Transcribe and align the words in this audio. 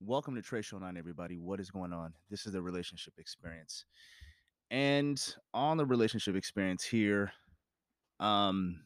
Welcome 0.00 0.34
to 0.34 0.42
Trey 0.42 0.60
Show 0.60 0.78
9, 0.78 0.98
everybody. 0.98 1.38
What 1.38 1.58
is 1.58 1.70
going 1.70 1.94
on? 1.94 2.12
This 2.28 2.44
is 2.44 2.52
the 2.52 2.60
relationship 2.60 3.14
experience. 3.16 3.86
And 4.70 5.18
on 5.54 5.78
the 5.78 5.86
relationship 5.86 6.36
experience 6.36 6.84
here, 6.84 7.32
um, 8.20 8.82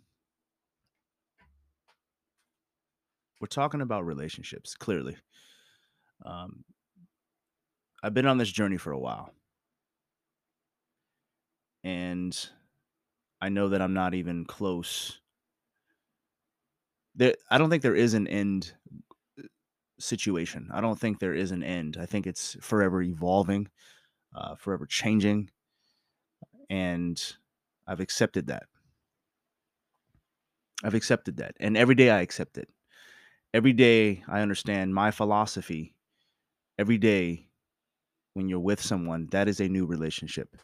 we're 3.40 3.48
talking 3.48 3.80
about 3.80 4.06
relationships, 4.06 4.76
clearly. 4.76 5.16
Um, 6.24 6.64
I've 8.04 8.14
been 8.14 8.26
on 8.26 8.38
this 8.38 8.52
journey 8.52 8.76
for 8.76 8.92
a 8.92 8.98
while. 8.98 9.34
And 11.82 12.38
I 13.40 13.48
know 13.48 13.70
that 13.70 13.82
I'm 13.82 13.94
not 13.94 14.14
even 14.14 14.44
close. 14.44 15.18
There, 17.16 17.34
I 17.50 17.58
don't 17.58 17.68
think 17.68 17.82
there 17.82 17.96
is 17.96 18.14
an 18.14 18.28
end 18.28 18.74
situation. 20.00 20.68
I 20.72 20.80
don't 20.80 20.98
think 20.98 21.18
there 21.18 21.34
is 21.34 21.50
an 21.50 21.62
end. 21.62 21.96
I 22.00 22.06
think 22.06 22.26
it's 22.26 22.56
forever 22.60 23.02
evolving, 23.02 23.68
uh, 24.34 24.56
forever 24.56 24.86
changing, 24.86 25.50
and 26.68 27.20
I've 27.86 28.00
accepted 28.00 28.48
that. 28.48 28.64
I've 30.82 30.94
accepted 30.94 31.36
that, 31.38 31.56
and 31.60 31.76
every 31.76 31.94
day 31.94 32.10
I 32.10 32.20
accept 32.20 32.56
it. 32.58 32.68
Every 33.52 33.72
day 33.72 34.22
I 34.28 34.40
understand 34.40 34.94
my 34.94 35.10
philosophy. 35.10 35.94
Every 36.78 36.98
day, 36.98 37.48
when 38.34 38.48
you're 38.48 38.60
with 38.60 38.80
someone, 38.80 39.26
that 39.32 39.48
is 39.48 39.60
a 39.60 39.68
new 39.68 39.86
relationship. 39.86 40.56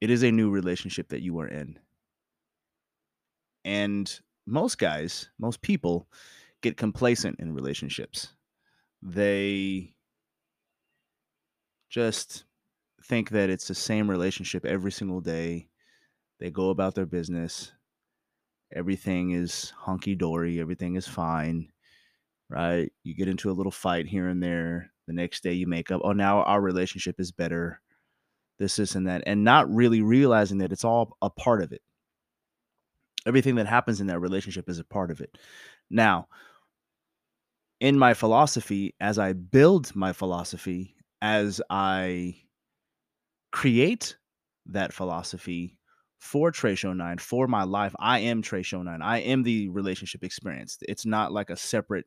It 0.00 0.10
is 0.10 0.22
a 0.22 0.30
new 0.30 0.50
relationship 0.50 1.08
that 1.08 1.22
you 1.22 1.38
are 1.40 1.48
in. 1.48 1.78
And 3.64 4.20
most 4.46 4.78
guys, 4.78 5.30
most 5.38 5.62
people, 5.62 6.08
get 6.64 6.76
complacent 6.78 7.38
in 7.38 7.54
relationships. 7.54 8.32
They 9.02 9.94
just 11.90 12.44
think 13.04 13.30
that 13.30 13.50
it's 13.50 13.68
the 13.68 13.74
same 13.74 14.10
relationship 14.10 14.64
every 14.64 14.90
single 14.90 15.20
day. 15.20 15.68
They 16.40 16.50
go 16.50 16.70
about 16.70 16.94
their 16.94 17.06
business. 17.06 17.72
Everything 18.74 19.32
is 19.32 19.74
hunky 19.76 20.14
dory. 20.14 20.58
Everything 20.58 20.96
is 20.96 21.06
fine, 21.06 21.68
right? 22.48 22.90
You 23.04 23.14
get 23.14 23.28
into 23.28 23.50
a 23.50 23.52
little 23.52 23.70
fight 23.70 24.06
here 24.06 24.26
and 24.26 24.42
there. 24.42 24.90
The 25.06 25.12
next 25.12 25.42
day 25.42 25.52
you 25.52 25.66
make 25.66 25.90
up. 25.90 26.00
Oh, 26.02 26.12
now 26.12 26.42
our 26.44 26.62
relationship 26.62 27.16
is 27.20 27.30
better. 27.30 27.82
This, 28.58 28.76
this, 28.76 28.94
and 28.94 29.06
that. 29.06 29.22
And 29.26 29.44
not 29.44 29.72
really 29.72 30.00
realizing 30.00 30.58
that 30.58 30.72
it's 30.72 30.84
all 30.84 31.18
a 31.20 31.28
part 31.28 31.62
of 31.62 31.72
it. 31.72 31.82
Everything 33.26 33.56
that 33.56 33.66
happens 33.66 34.00
in 34.00 34.06
that 34.06 34.20
relationship 34.20 34.68
is 34.68 34.78
a 34.78 34.84
part 34.84 35.10
of 35.10 35.20
it. 35.20 35.36
Now, 35.90 36.26
in 37.84 37.98
my 37.98 38.14
philosophy, 38.14 38.94
as 38.98 39.18
I 39.18 39.34
build 39.34 39.94
my 39.94 40.14
philosophy, 40.14 40.96
as 41.20 41.60
I 41.68 42.34
create 43.52 44.16
that 44.64 44.94
philosophy 44.94 45.78
for 46.18 46.50
Trey 46.50 46.76
Show 46.76 46.94
9, 46.94 47.18
for 47.18 47.46
my 47.46 47.64
life, 47.64 47.94
I 47.98 48.20
am 48.20 48.40
Trey 48.40 48.62
Show 48.62 48.80
9. 48.80 49.02
I 49.02 49.18
am 49.18 49.42
the 49.42 49.68
relationship 49.68 50.24
experience. 50.24 50.78
It's 50.80 51.04
not 51.04 51.30
like 51.30 51.50
a 51.50 51.58
separate 51.58 52.06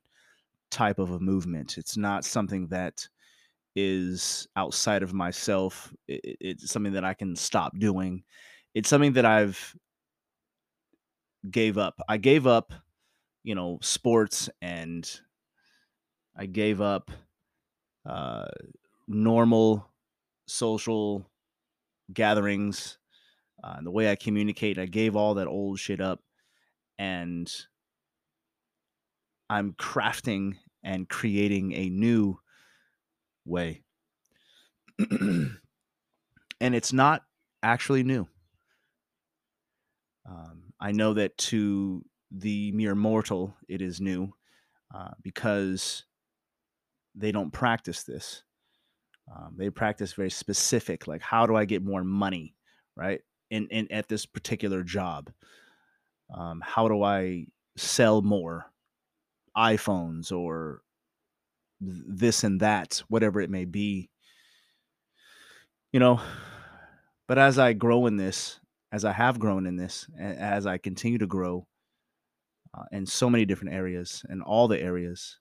type 0.72 0.98
of 0.98 1.12
a 1.12 1.20
movement. 1.20 1.78
It's 1.78 1.96
not 1.96 2.26
something 2.26 2.70
that 2.70 3.08
is 3.76 4.48
outside 4.56 5.04
of 5.04 5.14
myself. 5.14 5.94
It, 6.08 6.38
it's 6.42 6.72
something 6.72 6.94
that 6.94 7.06
I 7.06 7.14
can 7.14 7.36
stop 7.36 7.78
doing. 7.78 8.24
It's 8.74 8.90
something 8.90 9.14
that 9.14 9.26
I've 9.26 9.76
gave 11.52 11.78
up. 11.78 12.02
I 12.10 12.18
gave 12.18 12.48
up, 12.48 12.74
you 13.44 13.54
know, 13.54 13.78
sports 13.84 14.50
and 14.60 15.08
I 16.38 16.46
gave 16.46 16.82
up 16.82 17.12
uh, 18.06 18.46
normal 19.08 19.90
social 20.46 21.30
gatherings 22.14 22.98
uh, 23.64 23.76
and 23.78 23.88
the 23.88 23.92
way 23.92 24.10
I 24.12 24.16
communicate. 24.16 24.78
I 24.78 24.86
gave 24.86 25.16
all 25.16 25.34
that 25.36 25.48
old 25.48 25.80
shit 25.80 26.00
up, 26.00 26.22
and 27.00 27.52
I'm 29.50 29.74
crafting 29.74 30.58
and 30.84 31.10
creating 31.10 31.74
a 31.74 31.90
new 31.90 32.40
way. 33.46 33.84
and 35.00 35.58
it's 36.60 36.94
not 36.94 37.24
actually 37.64 38.04
new. 38.04 38.28
Um, 40.30 40.74
I 40.80 40.92
know 40.92 41.14
that 41.14 41.38
to 41.38 42.06
the 42.32 42.72
mere 42.74 42.96
mortal, 42.96 43.56
it 43.68 43.82
is 43.82 44.02
new 44.02 44.34
uh, 44.94 45.12
because 45.22 46.04
they 47.18 47.32
don't 47.32 47.52
practice 47.52 48.04
this. 48.04 48.44
Um, 49.36 49.56
they 49.58 49.70
practice 49.70 50.14
very 50.14 50.30
specific, 50.30 51.08
like 51.08 51.22
how 51.22 51.46
do 51.46 51.56
I 51.56 51.66
get 51.66 51.84
more 51.84 52.04
money, 52.04 52.56
right? 52.96 53.20
In, 53.50 53.68
in 53.68 53.92
at 53.92 54.08
this 54.08 54.26
particular 54.26 54.84
job, 54.84 55.32
um, 56.34 56.62
how 56.64 56.88
do 56.88 57.04
I 57.04 57.48
sell 57.76 58.22
more 58.22 58.72
iPhones 59.58 60.32
or 60.32 60.82
this 61.82 62.44
and 62.44 62.60
that, 62.62 63.04
whatever 63.08 63.42
it 63.42 63.50
may 63.50 63.66
be, 63.66 64.10
you 65.92 66.00
know. 66.00 66.22
But 67.28 67.38
as 67.38 67.60
I 67.60 67.74
grow 67.74 68.06
in 68.06 68.16
this, 68.16 68.60
as 68.92 69.04
I 69.04 69.12
have 69.12 69.40
grown 69.40 69.68
in 69.68 69.76
this, 69.76 70.08
as 70.18 70.66
I 70.66 70.78
continue 70.78 71.18
to 71.18 71.28
grow 71.28 71.68
uh, 72.74 72.84
in 72.92 73.06
so 73.06 73.30
many 73.30 73.44
different 73.44 73.74
areas 73.74 74.24
and 74.30 74.42
all 74.42 74.70
the 74.70 74.80
areas, 74.80 75.38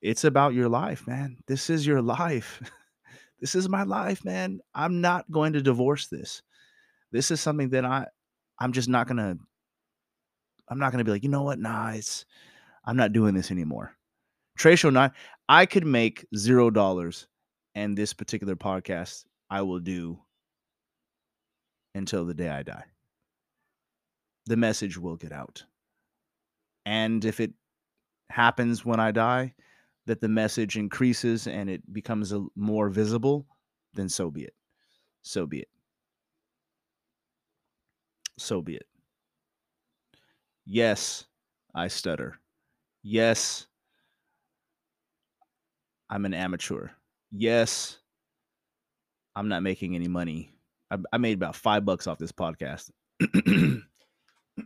it's 0.00 0.24
about 0.24 0.54
your 0.54 0.68
life, 0.68 1.06
man. 1.06 1.38
This 1.46 1.70
is 1.70 1.86
your 1.86 2.02
life. 2.02 2.62
this 3.40 3.54
is 3.54 3.68
my 3.68 3.82
life, 3.82 4.24
man. 4.24 4.60
I'm 4.74 5.00
not 5.00 5.30
going 5.30 5.54
to 5.54 5.62
divorce 5.62 6.06
this. 6.06 6.42
This 7.10 7.30
is 7.30 7.40
something 7.40 7.70
that 7.70 7.84
I 7.84 8.06
I'm 8.58 8.72
just 8.72 8.88
not 8.88 9.06
going 9.06 9.18
to 9.18 9.38
I'm 10.68 10.78
not 10.78 10.92
going 10.92 10.98
to 10.98 11.04
be 11.04 11.12
like, 11.12 11.22
"You 11.22 11.30
know 11.30 11.42
what? 11.42 11.58
Nah, 11.58 11.90
it's 11.90 12.26
I'm 12.84 12.96
not 12.96 13.12
doing 13.12 13.34
this 13.34 13.50
anymore." 13.50 13.94
Show 14.58 14.90
9, 14.90 15.12
I 15.48 15.66
could 15.66 15.86
make 15.86 16.26
0 16.36 16.70
dollars 16.70 17.28
and 17.74 17.96
this 17.96 18.12
particular 18.12 18.56
podcast 18.56 19.24
I 19.48 19.62
will 19.62 19.78
do 19.78 20.18
until 21.94 22.24
the 22.24 22.34
day 22.34 22.48
I 22.48 22.62
die. 22.62 22.84
The 24.46 24.56
message 24.56 24.98
will 24.98 25.16
get 25.16 25.32
out. 25.32 25.64
And 26.84 27.24
if 27.24 27.38
it 27.38 27.52
happens 28.30 28.84
when 28.84 28.98
I 28.98 29.12
die, 29.12 29.54
that 30.08 30.22
the 30.22 30.28
message 30.28 30.78
increases 30.78 31.46
and 31.46 31.68
it 31.68 31.82
becomes 31.92 32.32
a, 32.32 32.42
more 32.56 32.88
visible, 32.88 33.46
then 33.92 34.08
so 34.08 34.30
be 34.30 34.42
it. 34.42 34.54
So 35.20 35.46
be 35.46 35.60
it. 35.60 35.68
So 38.38 38.62
be 38.62 38.76
it. 38.76 38.86
Yes, 40.64 41.26
I 41.74 41.88
stutter. 41.88 42.40
Yes, 43.02 43.66
I'm 46.08 46.24
an 46.24 46.32
amateur. 46.32 46.88
Yes, 47.30 47.98
I'm 49.36 49.48
not 49.48 49.62
making 49.62 49.94
any 49.94 50.08
money. 50.08 50.54
I, 50.90 50.96
I 51.12 51.18
made 51.18 51.36
about 51.36 51.54
five 51.54 51.84
bucks 51.84 52.06
off 52.06 52.16
this 52.16 52.32
podcast 52.32 52.90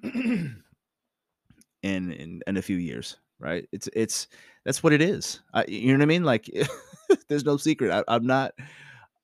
in, 0.05 0.57
in 1.83 2.41
in 2.47 2.57
a 2.57 2.63
few 2.63 2.77
years 2.77 3.17
right? 3.43 3.69
It's 3.73 3.89
it's 3.93 4.29
that's 4.65 4.83
what 4.83 4.93
it 4.93 5.03
is. 5.03 5.41
I, 5.53 5.65
you 5.67 5.89
know 5.89 5.95
what 5.99 6.03
I 6.03 6.07
mean? 6.07 6.25
Like 6.25 6.49
there's 7.29 7.45
no 7.45 7.57
secret. 7.57 7.91
I, 7.91 8.05
I'm 8.09 8.27
not 8.27 8.53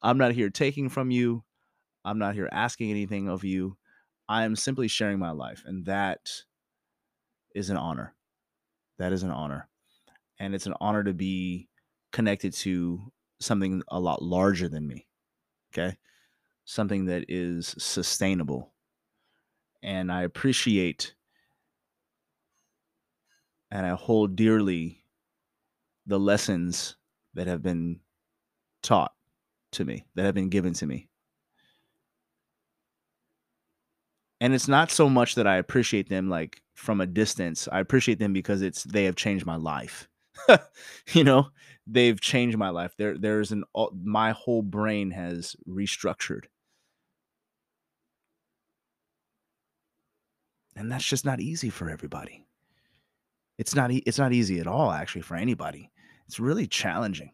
I'm 0.03 0.19
not 0.19 0.33
here 0.33 0.51
taking 0.51 0.89
from 0.89 1.11
you. 1.11 1.45
I'm 2.05 2.19
not 2.19 2.35
here 2.35 2.49
asking 2.51 2.91
anything 2.91 3.29
of 3.29 3.45
you. 3.45 3.77
I 4.29 4.45
am 4.45 4.57
simply 4.57 4.89
sharing 4.89 5.19
my 5.19 5.31
life, 5.31 5.63
and 5.65 5.87
that 5.87 6.31
is 7.55 7.71
an 7.71 7.77
honor. 7.77 8.15
That 8.99 9.13
is 9.13 9.23
an 9.23 9.31
honor, 9.31 9.69
and 10.39 10.55
it's 10.55 10.67
an 10.67 10.75
honor 10.81 11.05
to 11.05 11.15
be 11.15 11.69
connected 12.13 12.53
to 12.53 13.13
something 13.41 13.83
a 13.89 14.01
lot 14.01 14.23
larger 14.23 14.69
than 14.69 14.87
me. 14.87 15.07
Okay, 15.73 15.97
something 16.65 17.07
that 17.07 17.27
is 17.29 17.75
sustainable, 17.79 18.73
and 19.83 20.11
I 20.11 20.23
appreciate 20.23 21.15
and 23.71 23.87
I 23.87 23.91
hold 23.91 24.37
dearly 24.37 25.03
the 26.07 26.19
lessons 26.19 26.97
that 27.35 27.47
have 27.47 27.63
been 27.63 28.01
taught 28.83 29.13
to 29.73 29.85
me, 29.85 30.05
that 30.15 30.25
have 30.25 30.35
been 30.35 30.49
given 30.49 30.73
to 30.75 30.87
me. 30.87 31.09
And 34.41 34.55
it's 34.55 34.69
not 34.69 34.91
so 34.91 35.09
much 35.09 35.35
that 35.35 35.47
I 35.47 35.57
appreciate 35.57 36.09
them 36.09 36.29
like 36.29 36.63
from 36.75 37.01
a 37.01 37.07
distance. 37.07 37.69
I 37.71 37.81
appreciate 37.81 38.19
them 38.19 38.33
because 38.33 38.63
it's 38.63 38.85
they 38.85 39.05
have 39.05 39.17
changed 39.17 39.45
my 39.45 39.57
life. 39.57 40.09
you 41.13 41.25
know, 41.25 41.49
they've 41.87 42.21
changed 42.21 42.57
my 42.57 42.69
life. 42.71 42.95
There 42.97 43.19
there's 43.19 43.51
an 43.51 43.65
my 43.93 44.31
whole 44.31 44.63
brain 44.63 45.11
has 45.11 45.57
restructured. 45.69 46.45
And 50.77 50.93
that's 50.93 51.05
just 51.05 51.25
not 51.25 51.41
easy 51.41 51.71
for 51.71 51.91
everybody. 51.91 52.45
It's 53.59 53.75
not 53.75 53.91
it's 53.93 54.19
not 54.19 54.33
easy 54.33 54.61
at 54.61 54.67
all 54.67 54.93
actually 54.93 55.23
for 55.23 55.37
anybody. 55.37 55.91
It's 56.27 56.41
really 56.41 56.67
challenging 56.67 57.33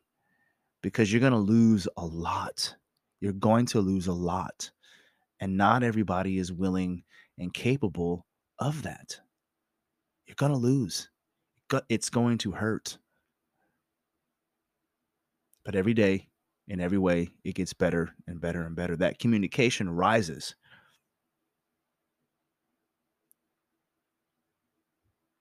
because 0.82 1.12
you're 1.12 1.20
going 1.20 1.32
to 1.32 1.38
lose 1.38 1.86
a 1.96 2.04
lot. 2.04 2.74
You're 3.20 3.32
going 3.32 3.66
to 3.66 3.80
lose 3.80 4.06
a 4.06 4.12
lot. 4.12 4.70
And 5.40 5.56
not 5.56 5.82
everybody 5.82 6.38
is 6.38 6.52
willing 6.52 7.02
and 7.38 7.52
capable 7.52 8.26
of 8.58 8.82
that. 8.82 9.18
You're 10.26 10.36
going 10.36 10.52
to 10.52 10.58
lose. 10.58 11.10
It's 11.88 12.08
going 12.08 12.38
to 12.38 12.52
hurt. 12.52 12.98
But 15.64 15.74
every 15.74 15.94
day, 15.94 16.28
in 16.68 16.80
every 16.80 16.98
way, 16.98 17.30
it 17.42 17.54
gets 17.54 17.72
better 17.72 18.10
and 18.26 18.40
better 18.40 18.62
and 18.62 18.76
better. 18.76 18.96
That 18.96 19.18
communication 19.18 19.90
rises. 19.90 20.54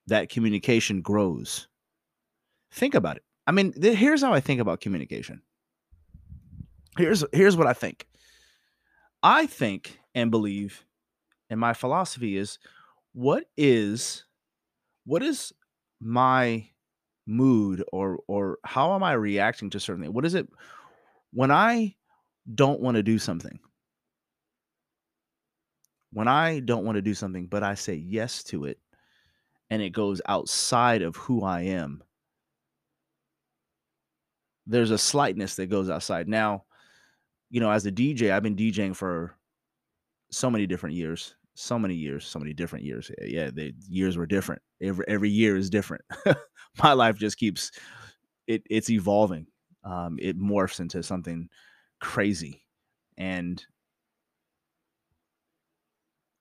That 0.06 0.28
communication 0.28 1.00
grows. 1.00 1.68
Think 2.72 2.94
about 2.94 3.16
it. 3.16 3.22
I 3.46 3.52
mean, 3.52 3.72
th- 3.72 3.96
here's 3.96 4.22
how 4.22 4.32
I 4.32 4.40
think 4.40 4.60
about 4.60 4.80
communication. 4.80 5.42
Here's 6.96 7.24
here's 7.32 7.56
what 7.56 7.66
I 7.66 7.72
think. 7.72 8.06
I 9.22 9.46
think 9.46 9.98
and 10.14 10.30
believe, 10.30 10.84
and 11.50 11.58
my 11.58 11.72
philosophy 11.72 12.36
is, 12.36 12.58
what 13.12 13.44
is 13.56 14.24
what 15.04 15.22
is 15.22 15.52
my 16.00 16.68
mood 17.26 17.82
or 17.92 18.20
or 18.28 18.58
how 18.64 18.94
am 18.94 19.02
I 19.02 19.12
reacting 19.12 19.70
to 19.70 19.80
certain 19.80 20.02
things? 20.02 20.14
What 20.14 20.26
is 20.26 20.34
it 20.34 20.48
when 21.32 21.50
I 21.50 21.94
don't 22.54 22.80
want 22.80 22.96
to 22.96 23.02
do 23.02 23.18
something? 23.18 23.58
When 26.12 26.28
I 26.28 26.60
don't 26.60 26.84
want 26.84 26.96
to 26.96 27.02
do 27.02 27.14
something, 27.14 27.46
but 27.46 27.62
I 27.62 27.74
say 27.74 27.94
yes 27.94 28.44
to 28.44 28.66
it, 28.66 28.78
and 29.70 29.82
it 29.82 29.90
goes 29.90 30.20
outside 30.26 31.02
of 31.02 31.16
who 31.16 31.42
I 31.42 31.62
am, 31.62 32.02
there's 34.66 34.90
a 34.90 34.98
slightness 34.98 35.56
that 35.56 35.66
goes 35.66 35.90
outside. 35.90 36.28
Now, 36.28 36.64
you 37.50 37.60
know, 37.60 37.70
as 37.70 37.86
a 37.86 37.92
DJ, 37.92 38.32
I've 38.32 38.42
been 38.42 38.56
DJing 38.56 38.96
for 38.96 39.36
so 40.30 40.50
many 40.50 40.66
different 40.66 40.96
years, 40.96 41.34
so 41.54 41.78
many 41.78 41.94
years, 41.94 42.26
so 42.26 42.38
many 42.38 42.52
different 42.52 42.84
years. 42.84 43.10
Yeah, 43.20 43.50
the 43.52 43.72
years 43.88 44.16
were 44.16 44.26
different. 44.26 44.62
Every 44.82 45.04
every 45.08 45.30
year 45.30 45.56
is 45.56 45.70
different. 45.70 46.04
My 46.82 46.92
life 46.92 47.16
just 47.16 47.38
keeps 47.38 47.70
it 48.46 48.62
it's 48.70 48.90
evolving. 48.90 49.46
Um, 49.84 50.18
it 50.20 50.38
morphs 50.38 50.80
into 50.80 51.02
something 51.02 51.48
crazy. 52.00 52.64
And 53.16 53.64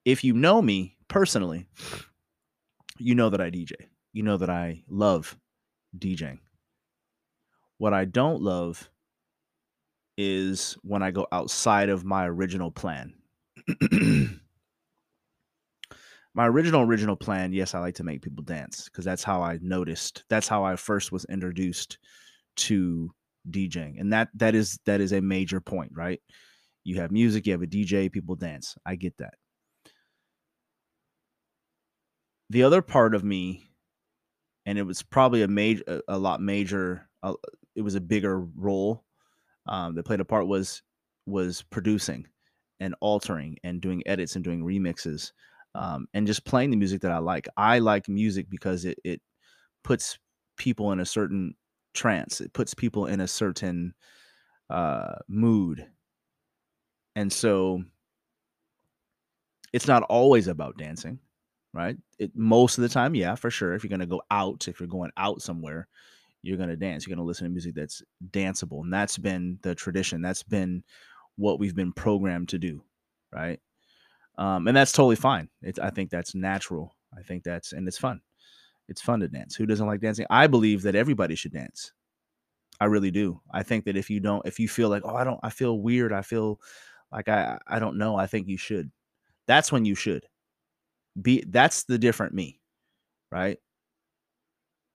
if 0.05 0.23
you 0.23 0.33
know 0.33 0.61
me 0.61 0.97
personally, 1.07 1.67
you 2.97 3.15
know 3.15 3.29
that 3.29 3.41
I 3.41 3.49
DJ. 3.49 3.73
You 4.11 4.23
know 4.23 4.37
that 4.37 4.49
I 4.49 4.83
love 4.87 5.37
DJing. 5.97 6.39
What 7.77 7.93
I 7.93 8.05
don't 8.05 8.41
love 8.41 8.89
is 10.17 10.77
when 10.83 11.01
I 11.01 11.11
go 11.11 11.27
outside 11.31 11.89
of 11.89 12.05
my 12.05 12.27
original 12.27 12.71
plan. 12.71 13.13
my 16.35 16.47
original 16.47 16.81
original 16.81 17.15
plan, 17.15 17.53
yes, 17.53 17.73
I 17.75 17.79
like 17.79 17.95
to 17.95 18.03
make 18.03 18.21
people 18.21 18.43
dance 18.43 18.85
because 18.85 19.05
that's 19.05 19.23
how 19.23 19.41
I 19.41 19.59
noticed. 19.61 20.23
That's 20.29 20.47
how 20.47 20.63
I 20.63 20.75
first 20.75 21.11
was 21.11 21.25
introduced 21.25 21.97
to 22.57 23.11
DJing. 23.49 23.99
And 23.99 24.13
that 24.13 24.29
that 24.35 24.55
is 24.55 24.79
that 24.85 25.01
is 25.01 25.13
a 25.13 25.21
major 25.21 25.59
point, 25.59 25.91
right? 25.95 26.21
You 26.83 26.99
have 26.99 27.11
music, 27.11 27.45
you 27.45 27.53
have 27.53 27.61
a 27.61 27.67
DJ, 27.67 28.11
people 28.11 28.35
dance. 28.35 28.75
I 28.85 28.95
get 28.95 29.17
that. 29.17 29.33
The 32.49 32.63
other 32.63 32.81
part 32.81 33.15
of 33.15 33.23
me 33.23 33.63
and 34.65 34.77
it 34.77 34.83
was 34.83 35.01
probably 35.01 35.41
a 35.41 35.47
major 35.47 35.83
a, 35.87 36.01
a 36.09 36.17
lot 36.17 36.41
major 36.41 37.09
uh, 37.23 37.33
it 37.75 37.81
was 37.81 37.95
a 37.95 38.01
bigger 38.01 38.39
role 38.41 39.03
um, 39.67 39.95
that 39.95 40.05
played 40.05 40.19
a 40.19 40.25
part 40.25 40.47
was 40.47 40.81
was 41.25 41.63
producing 41.63 42.27
and 42.79 42.95
altering 43.01 43.57
and 43.63 43.81
doing 43.81 44.03
edits 44.05 44.35
and 44.35 44.43
doing 44.43 44.63
remixes 44.63 45.31
um, 45.75 46.07
and 46.13 46.27
just 46.27 46.45
playing 46.45 46.71
the 46.71 46.77
music 46.77 47.01
that 47.01 47.11
I 47.11 47.19
like. 47.19 47.47
I 47.57 47.79
like 47.79 48.07
music 48.09 48.49
because 48.49 48.85
it 48.85 48.99
it 49.03 49.21
puts 49.83 50.19
people 50.57 50.91
in 50.91 50.99
a 50.99 51.05
certain 51.05 51.55
trance. 51.93 52.41
It 52.41 52.53
puts 52.53 52.73
people 52.73 53.07
in 53.07 53.21
a 53.21 53.27
certain 53.27 53.93
uh, 54.69 55.15
mood, 55.27 55.87
and 57.15 57.31
so 57.31 57.83
it's 59.71 59.87
not 59.87 60.03
always 60.03 60.47
about 60.47 60.77
dancing, 60.77 61.19
right? 61.73 61.97
It 62.19 62.31
most 62.35 62.77
of 62.77 62.81
the 62.81 62.89
time, 62.89 63.15
yeah, 63.15 63.35
for 63.35 63.49
sure. 63.49 63.73
If 63.73 63.83
you're 63.83 63.89
gonna 63.89 64.05
go 64.05 64.21
out, 64.31 64.67
if 64.67 64.79
you're 64.79 64.87
going 64.87 65.11
out 65.17 65.41
somewhere, 65.41 65.87
you're 66.43 66.57
going 66.57 66.69
to 66.69 66.75
dance. 66.75 67.07
You're 67.07 67.15
going 67.15 67.23
to 67.23 67.27
listen 67.27 67.45
to 67.45 67.49
music 67.49 67.73
that's 67.73 68.03
danceable. 68.31 68.81
And 68.81 68.93
that's 68.93 69.17
been 69.17 69.57
the 69.63 69.73
tradition. 69.73 70.21
That's 70.21 70.43
been 70.43 70.83
what 71.37 71.57
we've 71.57 71.73
been 71.73 71.93
programmed 71.93 72.49
to 72.49 72.59
do. 72.59 72.83
Right. 73.31 73.59
Um, 74.37 74.67
and 74.67 74.75
that's 74.75 74.91
totally 74.91 75.15
fine. 75.15 75.49
It's, 75.61 75.79
I 75.79 75.89
think 75.89 76.09
that's 76.09 76.35
natural. 76.35 76.95
I 77.17 77.21
think 77.21 77.43
that's, 77.43 77.71
and 77.71 77.87
it's 77.87 77.97
fun. 77.97 78.21
It's 78.89 79.01
fun 79.01 79.21
to 79.21 79.29
dance. 79.29 79.55
Who 79.55 79.65
doesn't 79.65 79.87
like 79.87 80.01
dancing? 80.01 80.25
I 80.29 80.47
believe 80.47 80.81
that 80.81 80.95
everybody 80.95 81.35
should 81.35 81.53
dance. 81.53 81.93
I 82.81 82.85
really 82.85 83.11
do. 83.11 83.39
I 83.51 83.63
think 83.63 83.85
that 83.85 83.95
if 83.95 84.09
you 84.09 84.19
don't, 84.19 84.45
if 84.45 84.59
you 84.59 84.67
feel 84.67 84.89
like, 84.89 85.03
oh, 85.05 85.15
I 85.15 85.23
don't, 85.23 85.39
I 85.43 85.49
feel 85.49 85.79
weird. 85.79 86.11
I 86.11 86.23
feel 86.23 86.59
like 87.11 87.29
I, 87.29 87.57
I 87.67 87.79
don't 87.79 87.97
know. 87.97 88.17
I 88.17 88.27
think 88.27 88.49
you 88.49 88.57
should. 88.57 88.91
That's 89.47 89.71
when 89.71 89.85
you 89.85 89.95
should 89.95 90.25
be. 91.21 91.43
That's 91.47 91.83
the 91.83 91.97
different 91.97 92.33
me. 92.33 92.59
Right 93.31 93.57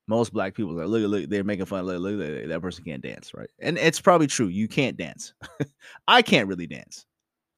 most 0.08 0.32
black 0.32 0.54
people 0.54 0.72
are 0.72 0.86
like, 0.86 1.02
look, 1.02 1.10
look, 1.10 1.30
they're 1.30 1.44
making 1.44 1.66
fun. 1.66 1.84
Look, 1.84 2.00
look, 2.00 2.14
look, 2.16 2.48
that 2.48 2.62
person 2.62 2.82
can't 2.82 3.02
dance, 3.02 3.34
right? 3.34 3.50
And 3.60 3.76
it's 3.76 4.00
probably 4.00 4.26
true. 4.26 4.48
You 4.48 4.66
can't 4.66 4.96
dance. 4.96 5.34
I 6.08 6.22
can't 6.22 6.48
really 6.48 6.66
dance. 6.66 7.04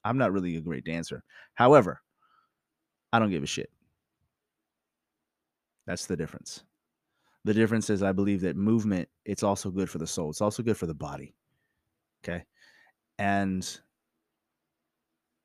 I'm 0.04 0.18
not 0.18 0.32
really 0.32 0.56
a 0.56 0.60
great 0.60 0.84
dancer. 0.84 1.22
However, 1.54 2.02
I 3.12 3.20
don't 3.20 3.30
give 3.30 3.44
a 3.44 3.46
shit. 3.46 3.70
That's 5.86 6.06
the 6.06 6.16
difference. 6.16 6.64
The 7.44 7.54
difference 7.54 7.88
is 7.88 8.02
I 8.02 8.12
believe 8.12 8.40
that 8.40 8.56
movement, 8.56 9.08
it's 9.24 9.44
also 9.44 9.70
good 9.70 9.88
for 9.88 9.98
the 9.98 10.06
soul. 10.06 10.30
It's 10.30 10.40
also 10.40 10.62
good 10.62 10.76
for 10.76 10.86
the 10.86 10.94
body. 10.94 11.34
Okay. 12.24 12.44
And 13.18 13.64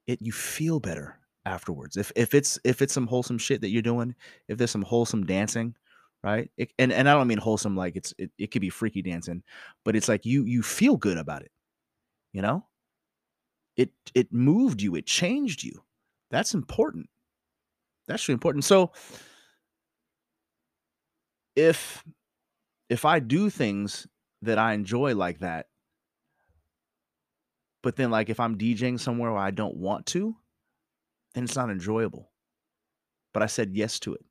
it 0.07 0.21
you 0.21 0.31
feel 0.31 0.79
better 0.79 1.19
afterwards. 1.45 1.97
If 1.97 2.11
if 2.15 2.33
it's 2.33 2.59
if 2.63 2.81
it's 2.81 2.93
some 2.93 3.07
wholesome 3.07 3.37
shit 3.37 3.61
that 3.61 3.69
you're 3.69 3.81
doing, 3.81 4.15
if 4.47 4.57
there's 4.57 4.71
some 4.71 4.81
wholesome 4.81 5.25
dancing, 5.25 5.75
right? 6.23 6.49
It, 6.57 6.71
and 6.79 6.91
and 6.91 7.07
I 7.09 7.13
don't 7.13 7.27
mean 7.27 7.37
wholesome 7.37 7.75
like 7.75 7.95
it's 7.95 8.13
it, 8.17 8.31
it 8.37 8.51
could 8.51 8.61
be 8.61 8.69
freaky 8.69 9.01
dancing, 9.01 9.43
but 9.83 9.95
it's 9.95 10.09
like 10.09 10.25
you 10.25 10.43
you 10.43 10.61
feel 10.63 10.97
good 10.97 11.17
about 11.17 11.43
it. 11.43 11.51
You 12.33 12.41
know? 12.41 12.65
It 13.77 13.91
it 14.13 14.31
moved 14.33 14.81
you, 14.81 14.95
it 14.95 15.05
changed 15.05 15.63
you. 15.63 15.83
That's 16.31 16.53
important. 16.53 17.09
That's 18.07 18.27
really 18.27 18.35
important. 18.35 18.63
So 18.63 18.91
if 21.55 22.03
if 22.89 23.05
I 23.05 23.19
do 23.19 23.49
things 23.49 24.07
that 24.41 24.57
I 24.57 24.73
enjoy 24.73 25.15
like 25.15 25.39
that, 25.39 25.67
but 27.81 27.95
then 27.95 28.11
like 28.11 28.29
if 28.29 28.39
I'm 28.39 28.57
DJing 28.57 28.99
somewhere 28.99 29.31
where 29.31 29.41
I 29.41 29.51
don't 29.51 29.77
want 29.77 30.05
to, 30.07 30.35
then 31.35 31.43
it's 31.43 31.55
not 31.55 31.69
enjoyable. 31.69 32.31
But 33.33 33.43
I 33.43 33.47
said 33.47 33.75
yes 33.75 33.99
to 33.99 34.13
it. 34.15 34.25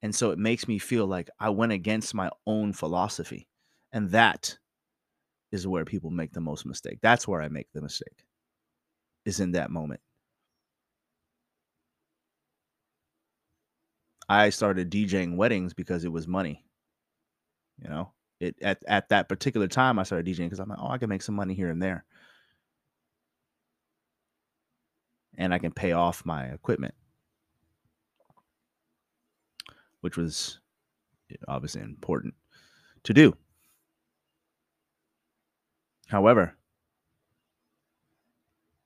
And 0.00 0.14
so 0.14 0.30
it 0.30 0.38
makes 0.38 0.68
me 0.68 0.78
feel 0.78 1.06
like 1.06 1.28
I 1.40 1.50
went 1.50 1.72
against 1.72 2.14
my 2.14 2.30
own 2.46 2.72
philosophy. 2.72 3.48
And 3.92 4.10
that 4.10 4.58
is 5.50 5.66
where 5.66 5.84
people 5.84 6.10
make 6.10 6.32
the 6.32 6.40
most 6.40 6.64
mistake. 6.64 6.98
That's 7.02 7.28
where 7.28 7.42
I 7.42 7.48
make 7.48 7.68
the 7.72 7.82
mistake, 7.82 8.24
is 9.24 9.40
in 9.40 9.52
that 9.52 9.70
moment. 9.70 10.00
I 14.28 14.50
started 14.50 14.90
DJing 14.90 15.36
weddings 15.36 15.74
because 15.74 16.04
it 16.04 16.12
was 16.12 16.26
money. 16.26 16.64
You 17.82 17.88
know, 17.90 18.12
it 18.40 18.56
at, 18.62 18.82
at 18.86 19.08
that 19.10 19.28
particular 19.28 19.68
time 19.68 19.98
I 19.98 20.04
started 20.04 20.26
DJing 20.26 20.46
because 20.46 20.60
I'm 20.60 20.68
like, 20.68 20.78
oh, 20.80 20.88
I 20.88 20.98
can 20.98 21.08
make 21.08 21.22
some 21.22 21.34
money 21.34 21.54
here 21.54 21.70
and 21.70 21.82
there. 21.82 22.04
And 25.36 25.52
I 25.52 25.58
can 25.58 25.72
pay 25.72 25.92
off 25.92 26.24
my 26.24 26.44
equipment 26.44 26.94
which 30.04 30.18
was 30.18 30.58
obviously 31.48 31.80
important 31.80 32.34
to 33.04 33.14
do. 33.14 33.34
However, 36.08 36.54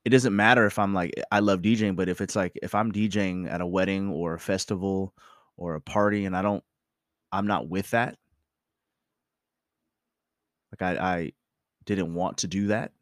it 0.05 0.11
doesn't 0.11 0.37
matter 0.37 0.65
if 0.65 0.79
I'm 0.79 0.95
like 0.95 1.13
I 1.33 1.41
love 1.41 1.61
DJing, 1.61 1.97
but 1.97 2.09
if 2.09 2.21
it's 2.21 2.37
like 2.37 2.53
if 2.63 2.73
I'm 2.73 2.93
DJing 2.93 3.51
at 3.53 3.61
a 3.61 3.67
wedding 3.67 4.11
or 4.11 4.35
a 4.35 4.39
festival 4.39 5.13
or 5.57 5.75
a 5.75 5.81
party 5.81 6.25
and 6.25 6.37
I 6.37 6.43
don't 6.43 6.63
I'm 7.33 7.49
not 7.49 7.69
with 7.69 7.91
that. 7.91 8.17
Like 10.71 11.01
I, 11.01 11.15
I 11.17 11.33
didn't 11.85 12.15
want 12.15 12.39
to 12.39 12.47
do 12.47 12.69
that, 12.69 12.93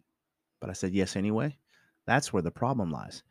but 0.59 0.71
I 0.71 0.73
said 0.73 0.95
yes 0.95 1.17
anyway. 1.17 1.59
That's 2.07 2.33
where 2.33 2.43
the 2.43 2.51
problem 2.51 2.91
lies. 2.91 3.23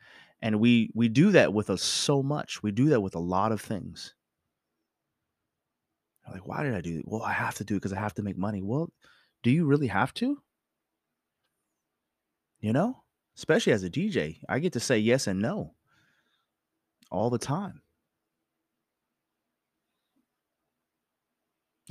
And 0.42 0.60
we 0.60 0.92
we 0.94 1.10
do 1.10 1.32
that 1.32 1.54
with 1.54 1.70
us 1.70 1.82
so 1.82 2.22
much. 2.22 2.62
We 2.62 2.72
do 2.72 2.90
that 2.90 3.02
with 3.02 3.16
a 3.16 3.20
lot 3.20 3.52
of 3.52 3.62
things 3.62 4.14
Like, 6.32 6.48
why 6.48 6.64
did 6.64 6.74
I 6.74 6.82
do 6.82 7.00
it? 7.00 7.08
Well, 7.08 7.22
I 7.24 7.34
have 7.34 7.56
to 7.56 7.64
do 7.64 7.76
it 7.76 7.78
because 7.78 7.94
I 7.94 8.00
have 8.00 8.14
to 8.16 8.24
make 8.24 8.38
money. 8.38 8.62
Well, 8.62 8.92
do 9.44 9.52
you 9.52 9.66
really 9.66 9.88
have 9.88 10.14
to? 10.16 10.42
You 12.60 12.74
know, 12.74 13.04
especially 13.38 13.72
as 13.72 13.84
a 13.84 13.90
DJ, 13.90 14.42
I 14.50 14.60
get 14.60 14.74
to 14.74 14.80
say 14.82 15.00
yes 15.00 15.26
and 15.28 15.42
no 15.42 15.76
all 17.12 17.30
the 17.32 17.40
time. 17.40 17.82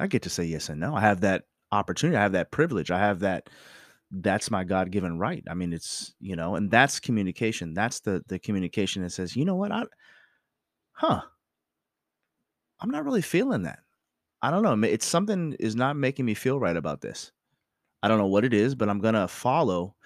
I 0.00 0.06
get 0.06 0.22
to 0.22 0.30
say 0.30 0.44
yes 0.44 0.68
and 0.68 0.80
no. 0.80 0.94
I 0.94 1.00
have 1.00 1.20
that 1.20 1.44
opportunity. 1.72 2.16
I 2.16 2.22
have 2.22 2.32
that 2.32 2.50
privilege. 2.50 2.90
I 2.90 2.98
have 2.98 3.20
that. 3.20 3.48
That's 4.10 4.50
my 4.50 4.64
God 4.64 4.90
given 4.90 5.18
right. 5.18 5.42
I 5.48 5.54
mean, 5.54 5.72
it's 5.72 6.14
you 6.20 6.36
know, 6.36 6.54
and 6.56 6.70
that's 6.70 7.00
communication. 7.00 7.74
That's 7.74 8.00
the 8.00 8.22
the 8.28 8.38
communication 8.38 9.02
that 9.02 9.10
says, 9.10 9.36
you 9.36 9.44
know 9.44 9.56
what, 9.56 9.72
I, 9.72 9.84
huh, 10.92 11.22
I'm 12.80 12.90
not 12.90 13.04
really 13.04 13.22
feeling 13.22 13.62
that. 13.62 13.80
I 14.42 14.50
don't 14.50 14.62
know. 14.62 14.86
It's 14.86 15.06
something 15.06 15.56
is 15.58 15.74
not 15.74 15.96
making 15.96 16.26
me 16.26 16.34
feel 16.34 16.60
right 16.60 16.76
about 16.76 17.00
this. 17.00 17.32
I 18.02 18.08
don't 18.08 18.18
know 18.18 18.26
what 18.26 18.44
it 18.44 18.52
is, 18.52 18.74
but 18.74 18.88
I'm 18.88 19.00
gonna 19.00 19.26
follow, 19.26 19.96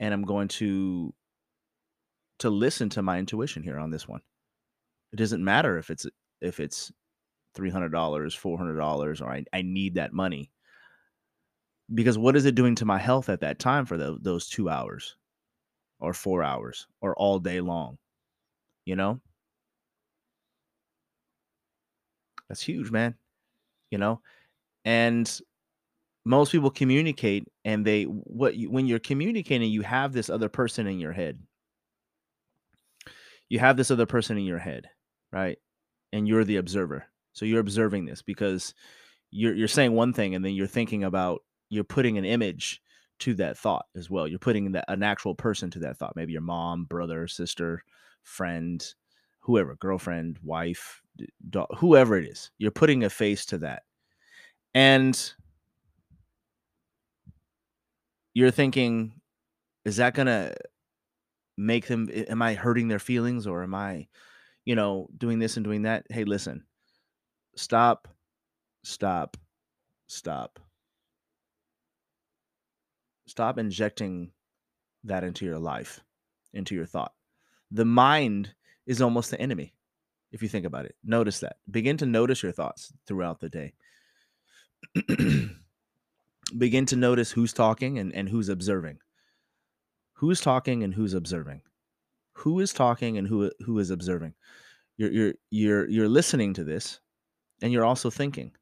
and 0.00 0.12
I'm 0.12 0.24
going 0.24 0.48
to 0.48 1.14
to 2.40 2.50
listen 2.50 2.88
to 2.90 3.02
my 3.02 3.18
intuition 3.18 3.62
here 3.62 3.78
on 3.78 3.90
this 3.90 4.08
one. 4.08 4.20
It 5.12 5.16
doesn't 5.16 5.44
matter 5.44 5.78
if 5.78 5.90
it's 5.90 6.06
if 6.40 6.60
it's 6.60 6.92
three 7.54 7.70
hundred 7.70 7.90
dollars, 7.92 8.34
four 8.34 8.58
hundred 8.58 8.76
dollars, 8.76 9.20
or 9.20 9.30
I, 9.30 9.44
I 9.52 9.62
need 9.62 9.94
that 9.94 10.12
money. 10.12 10.50
Because 11.92 12.16
what 12.16 12.36
is 12.36 12.44
it 12.44 12.54
doing 12.54 12.74
to 12.76 12.84
my 12.84 12.98
health 12.98 13.28
at 13.28 13.40
that 13.40 13.58
time 13.58 13.84
for 13.84 13.96
the, 13.96 14.16
those 14.20 14.48
two 14.48 14.68
hours, 14.68 15.16
or 16.00 16.12
four 16.12 16.42
hours, 16.42 16.86
or 17.00 17.14
all 17.16 17.38
day 17.38 17.60
long? 17.60 17.98
You 18.84 18.96
know, 18.96 19.20
that's 22.48 22.62
huge, 22.62 22.90
man. 22.90 23.14
You 23.90 23.98
know, 23.98 24.20
and 24.84 25.40
most 26.24 26.52
people 26.52 26.70
communicate, 26.70 27.46
and 27.64 27.84
they 27.84 28.04
what 28.04 28.56
you, 28.56 28.70
when 28.70 28.86
you're 28.86 28.98
communicating, 28.98 29.70
you 29.70 29.82
have 29.82 30.12
this 30.12 30.30
other 30.30 30.48
person 30.48 30.86
in 30.86 30.98
your 30.98 31.12
head. 31.12 31.38
You 33.48 33.58
have 33.58 33.76
this 33.76 33.90
other 33.90 34.06
person 34.06 34.38
in 34.38 34.44
your 34.44 34.58
head, 34.58 34.88
right? 35.32 35.58
And 36.12 36.26
you're 36.26 36.44
the 36.44 36.56
observer 36.56 37.06
so 37.34 37.44
you're 37.44 37.60
observing 37.60 38.06
this 38.06 38.22
because 38.22 38.74
you're 39.30 39.54
you're 39.54 39.68
saying 39.68 39.92
one 39.92 40.12
thing 40.12 40.34
and 40.34 40.44
then 40.44 40.54
you're 40.54 40.66
thinking 40.66 41.04
about 41.04 41.42
you're 41.74 41.84
putting 41.84 42.18
an 42.18 42.24
image 42.24 42.80
to 43.20 43.34
that 43.34 43.58
thought 43.58 43.86
as 43.96 44.10
well. 44.10 44.26
You're 44.26 44.38
putting 44.38 44.72
that 44.72 44.84
an 44.88 45.02
actual 45.02 45.34
person 45.34 45.70
to 45.70 45.78
that 45.80 45.96
thought. 45.96 46.16
Maybe 46.16 46.32
your 46.32 46.42
mom, 46.42 46.84
brother, 46.84 47.26
sister, 47.26 47.82
friend, 48.22 48.84
whoever, 49.40 49.76
girlfriend, 49.76 50.38
wife, 50.42 51.02
dog, 51.50 51.68
whoever 51.76 52.16
it 52.18 52.26
is. 52.26 52.50
You're 52.58 52.70
putting 52.70 53.04
a 53.04 53.10
face 53.10 53.46
to 53.46 53.58
that. 53.58 53.82
And 54.74 55.32
you're 58.32 58.50
thinking 58.50 59.20
is 59.84 59.96
that 59.96 60.14
going 60.14 60.26
to 60.26 60.54
make 61.56 61.86
them 61.86 62.08
am 62.12 62.42
I 62.42 62.54
hurting 62.54 62.88
their 62.88 62.98
feelings 62.98 63.46
or 63.46 63.62
am 63.62 63.74
I 63.74 64.08
you 64.64 64.74
know 64.74 65.08
doing 65.16 65.38
this 65.38 65.56
and 65.56 65.64
doing 65.64 65.82
that? 65.82 66.04
Hey, 66.10 66.24
listen 66.24 66.64
stop, 67.56 68.08
stop, 68.82 69.36
stop. 70.06 70.58
Stop 73.26 73.58
injecting 73.58 74.30
that 75.04 75.24
into 75.24 75.44
your 75.44 75.58
life, 75.58 76.00
into 76.52 76.74
your 76.74 76.86
thought. 76.86 77.12
The 77.70 77.84
mind 77.84 78.54
is 78.86 79.00
almost 79.00 79.30
the 79.30 79.40
enemy, 79.40 79.74
if 80.32 80.42
you 80.42 80.48
think 80.48 80.66
about 80.66 80.84
it. 80.84 80.94
Notice 81.04 81.40
that. 81.40 81.56
Begin 81.70 81.96
to 81.98 82.06
notice 82.06 82.42
your 82.42 82.52
thoughts 82.52 82.92
throughout 83.06 83.40
the 83.40 83.48
day. 83.48 83.74
Begin 86.58 86.86
to 86.86 86.96
notice 86.96 87.30
who's 87.30 87.52
talking 87.52 87.98
and, 87.98 88.14
and 88.14 88.28
who's 88.28 88.48
observing. 88.48 88.98
Who's 90.14 90.40
talking 90.40 90.84
and 90.84 90.94
who's 90.94 91.14
observing. 91.14 91.62
Who 92.34 92.60
is 92.60 92.72
talking 92.72 93.16
and 93.16 93.26
who 93.26 93.50
who 93.60 93.78
is 93.78 93.90
observing. 93.90 94.34
You're 94.96 95.10
you're 95.10 95.34
you're 95.50 95.88
you're 95.88 96.08
listening 96.08 96.52
to 96.54 96.64
this 96.64 97.00
and 97.62 97.72
you're 97.72 97.84
also 97.84 98.10
thinking 98.10 98.52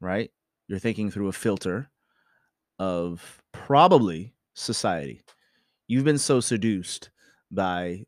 right 0.00 0.30
you're 0.68 0.78
thinking 0.78 1.10
through 1.10 1.28
a 1.28 1.32
filter 1.32 1.90
of 2.80 3.42
probably 3.52 4.32
society. 4.54 5.20
You've 5.86 6.04
been 6.04 6.18
so 6.18 6.40
seduced 6.40 7.10
by 7.50 8.06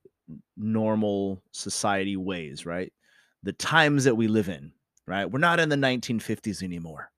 normal 0.56 1.42
society 1.52 2.16
ways 2.16 2.64
right? 2.64 2.92
The 3.42 3.52
times 3.52 4.04
that 4.04 4.16
we 4.16 4.26
live 4.28 4.48
in 4.48 4.72
right? 5.06 5.30
We're 5.30 5.40
not 5.40 5.60
in 5.60 5.68
the 5.68 5.76
1950s 5.76 6.62
anymore 6.62 7.10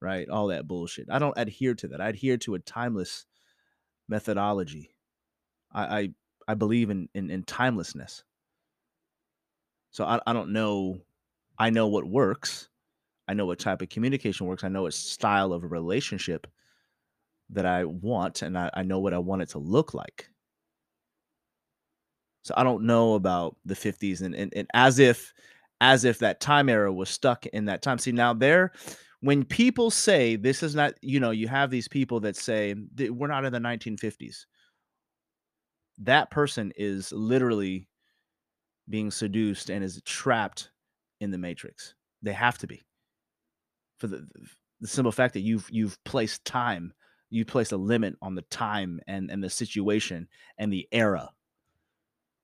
right? 0.00 0.28
All 0.28 0.48
that 0.48 0.66
bullshit. 0.68 1.06
I 1.10 1.18
don't 1.18 1.36
adhere 1.36 1.74
to 1.74 1.88
that. 1.88 2.00
I 2.00 2.08
adhere 2.08 2.36
to 2.38 2.54
a 2.54 2.60
timeless 2.60 3.26
methodology. 4.08 4.90
I 5.72 5.98
i, 6.00 6.08
I 6.48 6.54
believe 6.54 6.90
in, 6.90 7.08
in 7.14 7.30
in 7.30 7.44
timelessness. 7.44 8.24
So 9.92 10.04
I, 10.04 10.20
I 10.26 10.32
don't 10.32 10.52
know. 10.52 10.98
I 11.58 11.70
know 11.70 11.86
what 11.86 12.04
works. 12.04 12.68
I 13.28 13.34
know 13.34 13.46
what 13.46 13.60
type 13.60 13.82
of 13.82 13.88
communication 13.88 14.46
works. 14.46 14.64
I 14.64 14.68
know 14.68 14.82
what 14.82 14.94
style 14.94 15.52
of 15.52 15.62
a 15.62 15.68
relationship 15.68 16.46
that 17.50 17.66
I 17.66 17.84
want, 17.84 18.42
and 18.42 18.58
I, 18.58 18.70
I 18.74 18.82
know 18.82 18.98
what 18.98 19.14
I 19.14 19.18
want 19.18 19.42
it 19.42 19.50
to 19.50 19.58
look 19.58 19.94
like. 19.94 20.28
So 22.42 22.54
I 22.56 22.64
don't 22.64 22.84
know 22.84 23.14
about 23.14 23.56
the 23.64 23.74
50s 23.74 24.22
and, 24.22 24.34
and, 24.34 24.52
and 24.56 24.68
as 24.72 24.98
if 24.98 25.34
as 25.80 26.04
if 26.04 26.18
that 26.18 26.40
time 26.40 26.68
era 26.68 26.92
was 26.92 27.08
stuck 27.08 27.46
in 27.46 27.66
that 27.66 27.82
time. 27.82 27.98
See, 27.98 28.10
now 28.10 28.32
there 28.32 28.72
when 29.20 29.44
people 29.44 29.90
say 29.90 30.36
this 30.36 30.62
is 30.62 30.74
not, 30.74 30.94
you 31.02 31.18
know, 31.20 31.30
you 31.30 31.48
have 31.48 31.70
these 31.70 31.88
people 31.88 32.20
that 32.20 32.36
say 32.36 32.74
we're 32.96 33.26
not 33.26 33.44
in 33.44 33.52
the 33.52 33.58
1950s. 33.58 34.46
That 35.98 36.30
person 36.30 36.72
is 36.76 37.12
literally 37.12 37.88
being 38.88 39.10
seduced 39.10 39.70
and 39.70 39.82
is 39.82 40.00
trapped 40.04 40.70
in 41.20 41.30
the 41.30 41.38
matrix. 41.38 41.94
They 42.22 42.32
have 42.32 42.58
to 42.58 42.66
be. 42.66 42.84
For 43.98 44.06
the 44.06 44.26
the 44.80 44.86
simple 44.86 45.10
fact 45.10 45.34
that 45.34 45.40
you've 45.40 45.68
you've 45.70 46.02
placed 46.04 46.44
time, 46.44 46.92
you 47.30 47.44
place 47.44 47.72
a 47.72 47.76
limit 47.76 48.16
on 48.22 48.34
the 48.34 48.42
time 48.42 49.00
and 49.06 49.30
and 49.30 49.42
the 49.42 49.50
situation 49.50 50.28
and 50.58 50.72
the 50.72 50.88
era. 50.92 51.30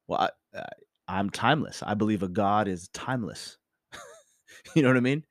Well, 0.06 0.20
I, 0.20 0.58
I, 0.58 0.66
I'm 1.08 1.30
timeless. 1.30 1.82
I 1.84 1.94
believe 1.94 2.22
a 2.22 2.28
God 2.28 2.68
is 2.68 2.88
timeless. 2.88 3.58
you 4.74 4.82
know 4.82 4.88
what 4.88 4.96
I 4.96 5.00
mean? 5.00 5.24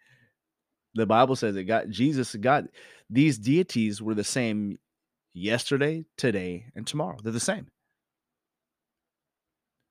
The 0.96 1.06
Bible 1.06 1.36
says 1.36 1.56
that 1.56 1.64
God, 1.64 1.90
Jesus, 1.90 2.36
God, 2.36 2.68
these 3.10 3.38
deities 3.38 4.02
were 4.02 4.14
the 4.14 4.24
same 4.24 4.78
yesterday, 5.34 6.06
today, 6.18 6.66
and 6.76 6.86
tomorrow. 6.86 7.18
They're 7.22 7.32
the 7.32 7.40
same. 7.40 7.68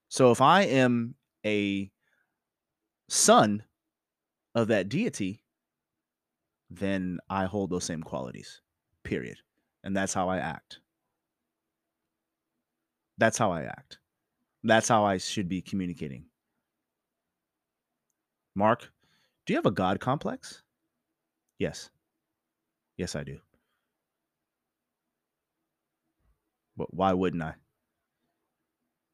So 0.08 0.30
if 0.30 0.40
I 0.40 0.62
am 0.62 1.14
a 1.44 1.90
son 3.08 3.64
of 4.54 4.68
that 4.68 4.88
deity, 4.88 5.42
then 6.70 7.18
I 7.28 7.46
hold 7.46 7.70
those 7.70 7.84
same 7.84 8.02
qualities, 8.02 8.60
period. 9.04 9.38
And 9.84 9.96
that's 9.96 10.14
how 10.14 10.28
I 10.28 10.38
act. 10.38 10.78
That's 13.18 13.38
how 13.38 13.50
I 13.52 13.62
act. 13.62 13.98
That's 14.64 14.88
how 14.88 15.04
I 15.04 15.18
should 15.18 15.48
be 15.48 15.60
communicating. 15.60 16.24
Mark, 18.54 18.92
do 19.46 19.52
you 19.52 19.56
have 19.56 19.66
a 19.66 19.70
God 19.70 19.98
complex? 19.98 20.62
Yes. 21.58 21.90
Yes, 22.96 23.16
I 23.16 23.24
do. 23.24 23.38
But 26.76 26.92
why 26.94 27.12
wouldn't 27.12 27.42
I? 27.42 27.54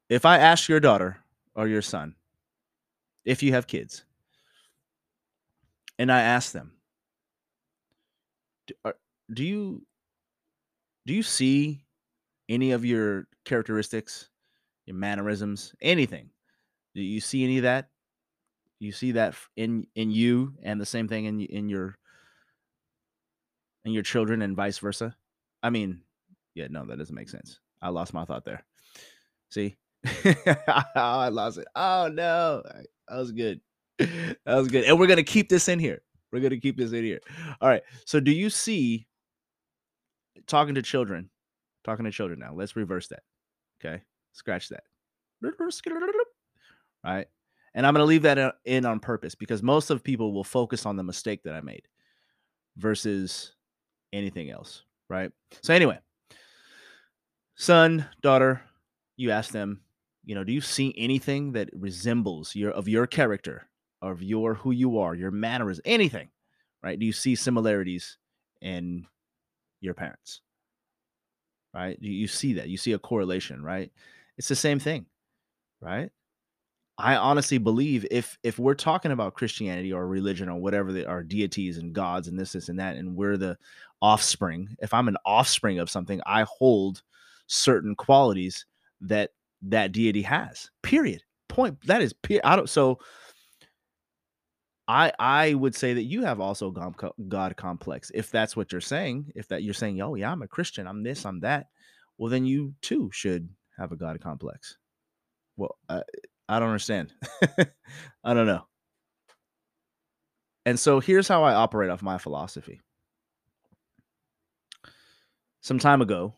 If 0.08 0.24
I 0.24 0.38
ask 0.38 0.68
your 0.68 0.80
daughter 0.80 1.18
or 1.54 1.68
your 1.68 1.82
son, 1.82 2.14
if 3.24 3.42
you 3.42 3.52
have 3.52 3.66
kids, 3.66 4.04
and 5.98 6.10
I 6.10 6.20
ask 6.20 6.52
them, 6.52 6.72
do, 8.66 8.74
are, 8.84 8.96
do 9.32 9.44
you 9.44 9.82
do 11.08 11.14
you 11.14 11.22
see 11.22 11.80
any 12.50 12.72
of 12.72 12.84
your 12.84 13.28
characteristics, 13.46 14.28
your 14.84 14.94
mannerisms, 14.94 15.74
anything? 15.80 16.28
Do 16.94 17.00
you 17.00 17.18
see 17.18 17.44
any 17.44 17.56
of 17.56 17.62
that? 17.62 17.88
You 18.78 18.92
see 18.92 19.12
that 19.12 19.34
in 19.56 19.86
in 19.94 20.10
you, 20.10 20.52
and 20.62 20.78
the 20.78 20.86
same 20.86 21.08
thing 21.08 21.24
in 21.24 21.40
in 21.40 21.70
your 21.70 21.96
in 23.86 23.92
your 23.92 24.02
children, 24.02 24.42
and 24.42 24.54
vice 24.54 24.76
versa. 24.78 25.16
I 25.62 25.70
mean, 25.70 26.02
yeah, 26.54 26.66
no, 26.68 26.84
that 26.84 26.98
doesn't 26.98 27.14
make 27.14 27.30
sense. 27.30 27.58
I 27.80 27.88
lost 27.88 28.12
my 28.12 28.26
thought 28.26 28.44
there. 28.44 28.62
See, 29.50 29.76
I 30.94 31.30
lost 31.30 31.56
it. 31.56 31.68
Oh 31.74 32.10
no, 32.12 32.62
that 33.08 33.16
was 33.16 33.32
good. 33.32 33.60
That 33.98 34.56
was 34.56 34.68
good. 34.68 34.84
And 34.84 34.98
we're 34.98 35.06
gonna 35.06 35.22
keep 35.22 35.48
this 35.48 35.68
in 35.68 35.78
here. 35.78 36.02
We're 36.32 36.40
gonna 36.40 36.60
keep 36.60 36.76
this 36.76 36.92
in 36.92 37.02
here. 37.02 37.20
All 37.62 37.68
right. 37.70 37.82
So 38.04 38.20
do 38.20 38.30
you 38.30 38.50
see 38.50 39.07
talking 40.48 40.74
to 40.74 40.82
children? 40.82 41.30
Talking 41.84 42.04
to 42.04 42.10
children 42.10 42.40
now. 42.40 42.52
Let's 42.54 42.76
reverse 42.76 43.08
that. 43.08 43.22
Okay. 43.80 44.02
Scratch 44.32 44.68
that. 44.68 44.84
Right. 47.04 47.28
And 47.74 47.86
I'm 47.86 47.94
going 47.94 48.02
to 48.02 48.08
leave 48.08 48.22
that 48.22 48.38
uh, 48.38 48.52
in 48.64 48.84
on 48.84 48.98
purpose 48.98 49.34
because 49.34 49.62
most 49.62 49.90
of 49.90 50.02
people 50.02 50.32
will 50.32 50.44
focus 50.44 50.86
on 50.86 50.96
the 50.96 51.02
mistake 51.04 51.42
that 51.44 51.54
I 51.54 51.60
made 51.60 51.82
versus 52.76 53.52
anything 54.12 54.50
else, 54.50 54.82
right? 55.08 55.30
So 55.62 55.74
anyway, 55.74 55.98
son, 57.56 58.06
daughter, 58.22 58.62
you 59.16 59.30
ask 59.30 59.52
them, 59.52 59.80
you 60.24 60.34
know, 60.34 60.44
do 60.44 60.52
you 60.52 60.60
see 60.60 60.94
anything 60.96 61.52
that 61.52 61.70
resembles 61.72 62.54
your 62.54 62.70
of 62.70 62.88
your 62.88 63.06
character, 63.06 63.68
of 64.02 64.22
your 64.22 64.54
who 64.54 64.70
you 64.70 64.98
are, 64.98 65.14
your 65.14 65.30
manners, 65.30 65.80
anything, 65.84 66.28
right? 66.82 66.98
Do 66.98 67.06
you 67.06 67.12
see 67.12 67.34
similarities 67.34 68.18
in 68.60 69.06
your 69.80 69.94
parents? 69.94 70.40
Right? 71.74 71.96
You, 72.00 72.12
you 72.12 72.28
see 72.28 72.54
that. 72.54 72.68
You 72.68 72.76
see 72.76 72.92
a 72.92 72.98
correlation, 72.98 73.62
right? 73.62 73.92
It's 74.36 74.48
the 74.48 74.56
same 74.56 74.78
thing, 74.78 75.06
right? 75.80 76.10
I 76.96 77.14
honestly 77.16 77.58
believe 77.58 78.06
if 78.10 78.38
if 78.42 78.58
we're 78.58 78.74
talking 78.74 79.12
about 79.12 79.34
Christianity 79.34 79.92
or 79.92 80.08
religion 80.08 80.48
or 80.48 80.60
whatever 80.60 80.92
they 80.92 81.04
are 81.04 81.22
deities 81.22 81.78
and 81.78 81.92
gods 81.92 82.26
and 82.26 82.38
this, 82.38 82.52
this, 82.52 82.68
and 82.68 82.80
that, 82.80 82.96
and 82.96 83.14
we're 83.14 83.36
the 83.36 83.56
offspring, 84.02 84.76
if 84.80 84.92
I'm 84.92 85.06
an 85.06 85.16
offspring 85.24 85.78
of 85.78 85.90
something, 85.90 86.20
I 86.26 86.44
hold 86.48 87.02
certain 87.46 87.94
qualities 87.94 88.66
that 89.02 89.30
that 89.62 89.92
deity 89.92 90.22
has. 90.22 90.70
Period. 90.82 91.22
Point. 91.48 91.78
That 91.86 92.02
is. 92.02 92.14
I 92.42 92.56
don't. 92.56 92.68
So. 92.68 92.98
I 94.88 95.12
I 95.18 95.54
would 95.54 95.74
say 95.74 95.92
that 95.94 96.04
you 96.04 96.22
have 96.22 96.40
also 96.40 96.70
God 97.28 97.56
complex. 97.56 98.10
If 98.14 98.30
that's 98.30 98.56
what 98.56 98.72
you're 98.72 98.80
saying, 98.80 99.32
if 99.36 99.46
that 99.48 99.62
you're 99.62 99.74
saying, 99.74 100.00
oh 100.00 100.14
yeah, 100.14 100.32
I'm 100.32 100.42
a 100.42 100.48
Christian, 100.48 100.86
I'm 100.86 101.02
this, 101.02 101.26
I'm 101.26 101.40
that, 101.40 101.66
well 102.16 102.30
then 102.30 102.46
you 102.46 102.74
too 102.80 103.10
should 103.12 103.48
have 103.76 103.92
a 103.92 103.96
God 103.96 104.20
complex. 104.20 104.78
Well, 105.56 105.76
I, 105.88 106.02
I 106.48 106.58
don't 106.58 106.68
understand. 106.68 107.12
I 108.24 108.34
don't 108.34 108.46
know. 108.46 108.66
And 110.64 110.78
so 110.78 111.00
here's 111.00 111.28
how 111.28 111.44
I 111.44 111.54
operate 111.54 111.90
off 111.90 112.02
my 112.02 112.18
philosophy. 112.18 112.80
Some 115.60 115.78
time 115.78 116.00
ago, 116.00 116.34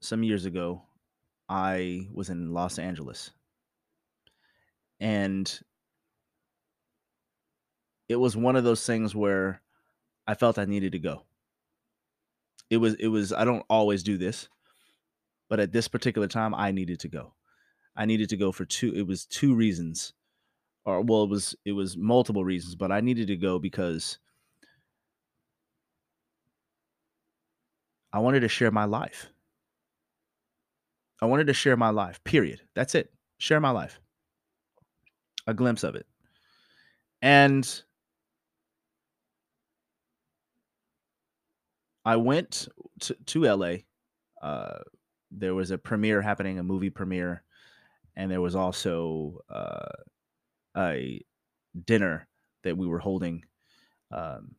some 0.00 0.22
years 0.22 0.44
ago, 0.44 0.82
I 1.48 2.08
was 2.12 2.30
in 2.30 2.52
Los 2.52 2.78
Angeles. 2.78 3.30
And 5.00 5.60
it 8.08 8.16
was 8.16 8.36
one 8.36 8.56
of 8.56 8.64
those 8.64 8.84
things 8.84 9.14
where 9.14 9.60
I 10.26 10.34
felt 10.34 10.58
I 10.58 10.64
needed 10.64 10.92
to 10.92 10.98
go. 10.98 11.22
It 12.70 12.78
was 12.78 12.94
it 12.94 13.08
was 13.08 13.32
I 13.32 13.44
don't 13.44 13.64
always 13.68 14.02
do 14.02 14.18
this, 14.18 14.48
but 15.48 15.60
at 15.60 15.72
this 15.72 15.88
particular 15.88 16.26
time 16.28 16.54
I 16.54 16.72
needed 16.72 17.00
to 17.00 17.08
go. 17.08 17.34
I 17.96 18.04
needed 18.04 18.28
to 18.30 18.36
go 18.36 18.52
for 18.52 18.64
two 18.64 18.92
it 18.94 19.06
was 19.06 19.26
two 19.26 19.54
reasons. 19.54 20.12
Or 20.84 21.00
well 21.00 21.24
it 21.24 21.30
was 21.30 21.54
it 21.64 21.72
was 21.72 21.96
multiple 21.96 22.44
reasons, 22.44 22.74
but 22.74 22.92
I 22.92 23.00
needed 23.00 23.28
to 23.28 23.36
go 23.36 23.58
because 23.58 24.18
I 28.12 28.18
wanted 28.18 28.40
to 28.40 28.48
share 28.48 28.70
my 28.70 28.84
life. 28.84 29.28
I 31.20 31.26
wanted 31.26 31.46
to 31.46 31.54
share 31.54 31.76
my 31.76 31.90
life, 31.90 32.22
period. 32.24 32.60
That's 32.74 32.94
it. 32.94 33.12
Share 33.38 33.60
my 33.60 33.70
life. 33.70 34.00
A 35.46 35.54
glimpse 35.54 35.84
of 35.84 35.94
it. 35.94 36.06
And 37.22 37.82
I 42.06 42.14
went 42.14 42.68
to, 43.00 43.16
to 43.26 43.42
LA. 43.42 43.74
Uh, 44.40 44.78
there 45.32 45.56
was 45.56 45.72
a 45.72 45.78
premiere 45.78 46.22
happening, 46.22 46.58
a 46.58 46.62
movie 46.62 46.88
premiere, 46.88 47.42
and 48.14 48.30
there 48.30 48.40
was 48.40 48.54
also 48.54 49.40
uh, 49.50 49.88
a 50.76 51.20
dinner 51.84 52.28
that 52.62 52.78
we 52.78 52.86
were 52.86 53.00
holding 53.00 53.44
um, 54.12 54.54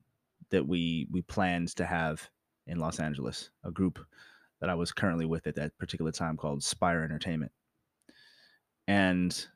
that 0.50 0.68
we 0.68 1.08
we 1.10 1.22
planned 1.22 1.70
to 1.78 1.86
have 1.86 2.30
in 2.68 2.80
Los 2.80 3.00
Angeles. 3.00 3.50
A 3.64 3.72
group 3.72 3.98
that 4.60 4.70
I 4.70 4.76
was 4.76 4.92
currently 4.92 5.26
with 5.26 5.48
at 5.48 5.56
that 5.56 5.78
particular 5.78 6.12
time 6.12 6.36
called 6.36 6.64
Spire 6.64 7.04
Entertainment. 7.04 7.54
And 8.88 9.48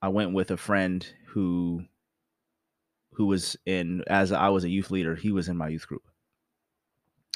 I 0.00 0.08
went 0.08 0.32
with 0.32 0.50
a 0.50 0.56
friend 0.56 1.06
who 1.26 1.84
who 3.14 3.26
was 3.26 3.56
in 3.66 4.02
as 4.06 4.32
I 4.32 4.48
was 4.48 4.64
a 4.64 4.68
youth 4.68 4.90
leader, 4.90 5.14
he 5.14 5.32
was 5.32 5.48
in 5.48 5.56
my 5.56 5.68
youth 5.68 5.86
group. 5.86 6.02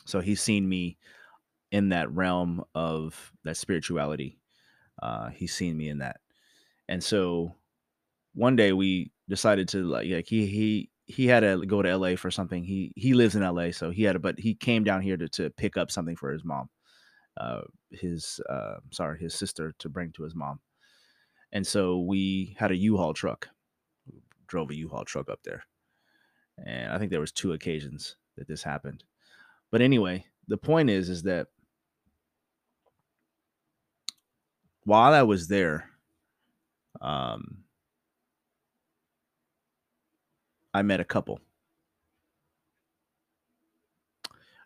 So 0.06 0.20
he's 0.20 0.40
seen 0.40 0.68
me 0.68 0.98
in 1.70 1.90
that 1.90 2.10
realm 2.12 2.64
of 2.74 3.32
that 3.44 3.56
spirituality. 3.56 4.38
Uh, 5.02 5.28
he's 5.28 5.54
seen 5.54 5.76
me 5.76 5.88
in 5.88 5.98
that. 5.98 6.16
And 6.88 7.02
so 7.02 7.54
one 8.34 8.56
day 8.56 8.72
we 8.72 9.12
decided 9.28 9.68
to 9.68 9.84
like, 9.84 10.08
like 10.08 10.26
he 10.26 10.46
he 10.46 10.90
he 11.06 11.26
had 11.26 11.40
to 11.40 11.64
go 11.66 11.82
to 11.82 11.96
LA 11.96 12.16
for 12.16 12.30
something. 12.30 12.64
He 12.64 12.92
he 12.96 13.14
lives 13.14 13.34
in 13.34 13.42
LA, 13.42 13.70
so 13.70 13.90
he 13.90 14.02
had 14.02 14.14
to, 14.14 14.18
but 14.18 14.38
he 14.38 14.54
came 14.54 14.84
down 14.84 15.02
here 15.02 15.16
to 15.16 15.28
to 15.28 15.50
pick 15.50 15.76
up 15.76 15.90
something 15.90 16.16
for 16.16 16.32
his 16.32 16.44
mom, 16.44 16.68
uh, 17.36 17.62
his 17.90 18.40
uh, 18.48 18.76
sorry, 18.90 19.18
his 19.18 19.34
sister 19.34 19.74
to 19.78 19.88
bring 19.88 20.12
to 20.12 20.22
his 20.22 20.34
mom, 20.34 20.60
and 21.52 21.66
so 21.66 21.98
we 21.98 22.56
had 22.58 22.70
a 22.70 22.76
U-Haul 22.76 23.14
truck, 23.14 23.48
drove 24.48 24.70
a 24.70 24.76
U-Haul 24.76 25.04
truck 25.04 25.28
up 25.30 25.40
there, 25.44 25.62
and 26.66 26.92
I 26.92 26.98
think 26.98 27.10
there 27.10 27.20
was 27.20 27.32
two 27.32 27.52
occasions 27.52 28.16
that 28.36 28.48
this 28.48 28.62
happened, 28.62 29.04
but 29.70 29.80
anyway, 29.82 30.24
the 30.48 30.58
point 30.58 30.90
is 30.90 31.08
is 31.08 31.22
that 31.24 31.48
while 34.84 35.12
I 35.14 35.22
was 35.22 35.48
there, 35.48 35.90
um 37.00 37.64
I 40.74 40.82
met 40.82 41.00
a 41.00 41.04
couple. 41.04 41.40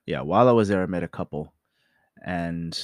Yeah, 0.06 0.22
while 0.22 0.48
I 0.48 0.52
was 0.52 0.68
there, 0.68 0.82
I 0.82 0.86
met 0.86 1.04
a 1.04 1.08
couple, 1.08 1.54
and 2.24 2.76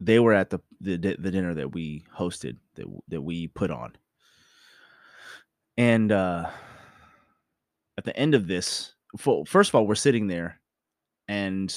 they 0.00 0.18
were 0.18 0.32
at 0.32 0.50
the 0.50 0.60
the, 0.80 0.96
the 0.96 1.30
dinner 1.30 1.54
that 1.54 1.72
we 1.72 2.04
hosted 2.16 2.56
that 2.76 2.86
that 3.08 3.22
we 3.22 3.48
put 3.48 3.70
on. 3.70 3.94
And 5.76 6.12
uh, 6.12 6.50
at 7.98 8.04
the 8.04 8.16
end 8.16 8.34
of 8.34 8.46
this, 8.46 8.94
first 9.18 9.70
of 9.70 9.74
all, 9.74 9.86
we're 9.86 9.94
sitting 9.96 10.28
there, 10.28 10.60
and 11.28 11.74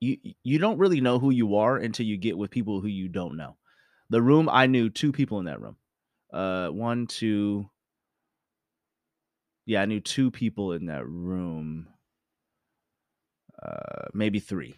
you 0.00 0.18
you 0.42 0.58
don't 0.58 0.78
really 0.78 1.00
know 1.00 1.18
who 1.18 1.30
you 1.30 1.56
are 1.56 1.76
until 1.76 2.06
you 2.06 2.16
get 2.16 2.38
with 2.38 2.50
people 2.50 2.80
who 2.80 2.88
you 2.88 3.08
don't 3.08 3.36
know. 3.36 3.56
The 4.10 4.22
room, 4.22 4.48
I 4.48 4.66
knew 4.66 4.90
two 4.90 5.12
people 5.12 5.38
in 5.40 5.46
that 5.46 5.60
room 5.60 5.76
uh 6.32 6.68
one 6.68 7.06
two 7.06 7.68
yeah 9.66 9.82
i 9.82 9.84
knew 9.84 10.00
two 10.00 10.30
people 10.30 10.72
in 10.72 10.86
that 10.86 11.06
room 11.06 11.86
uh 13.62 14.06
maybe 14.14 14.40
three 14.40 14.74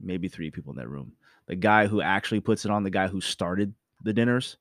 maybe 0.00 0.28
three 0.28 0.50
people 0.50 0.72
in 0.72 0.78
that 0.78 0.88
room 0.88 1.12
the 1.46 1.56
guy 1.56 1.86
who 1.86 2.00
actually 2.00 2.40
puts 2.40 2.64
it 2.64 2.70
on 2.70 2.82
the 2.82 2.90
guy 2.90 3.08
who 3.08 3.20
started 3.20 3.74
the 4.02 4.12
dinners 4.12 4.56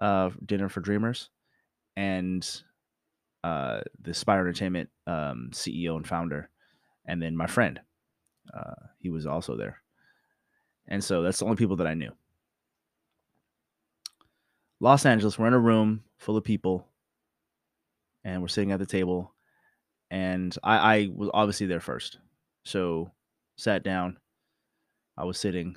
uh 0.00 0.30
dinner 0.44 0.68
for 0.68 0.80
dreamers 0.80 1.30
and 1.96 2.62
uh 3.44 3.80
the 4.02 4.14
spire 4.14 4.40
entertainment 4.40 4.88
um 5.06 5.50
ceo 5.52 5.96
and 5.96 6.06
founder 6.06 6.50
and 7.06 7.22
then 7.22 7.36
my 7.36 7.46
friend 7.46 7.80
uh 8.54 8.74
he 8.98 9.10
was 9.10 9.26
also 9.26 9.56
there 9.56 9.82
and 10.88 11.02
so 11.02 11.22
that's 11.22 11.38
the 11.38 11.44
only 11.44 11.56
people 11.56 11.76
that 11.76 11.86
i 11.86 11.94
knew 11.94 12.12
Los 14.80 15.06
Angeles. 15.06 15.38
We're 15.38 15.46
in 15.46 15.54
a 15.54 15.58
room 15.58 16.02
full 16.18 16.36
of 16.36 16.44
people, 16.44 16.86
and 18.24 18.42
we're 18.42 18.48
sitting 18.48 18.72
at 18.72 18.78
the 18.78 18.86
table. 18.86 19.32
And 20.10 20.56
I, 20.62 20.76
I 20.76 21.10
was 21.14 21.30
obviously 21.32 21.66
there 21.66 21.80
first, 21.80 22.18
so 22.64 23.10
sat 23.56 23.82
down. 23.82 24.18
I 25.16 25.24
was 25.24 25.38
sitting. 25.38 25.76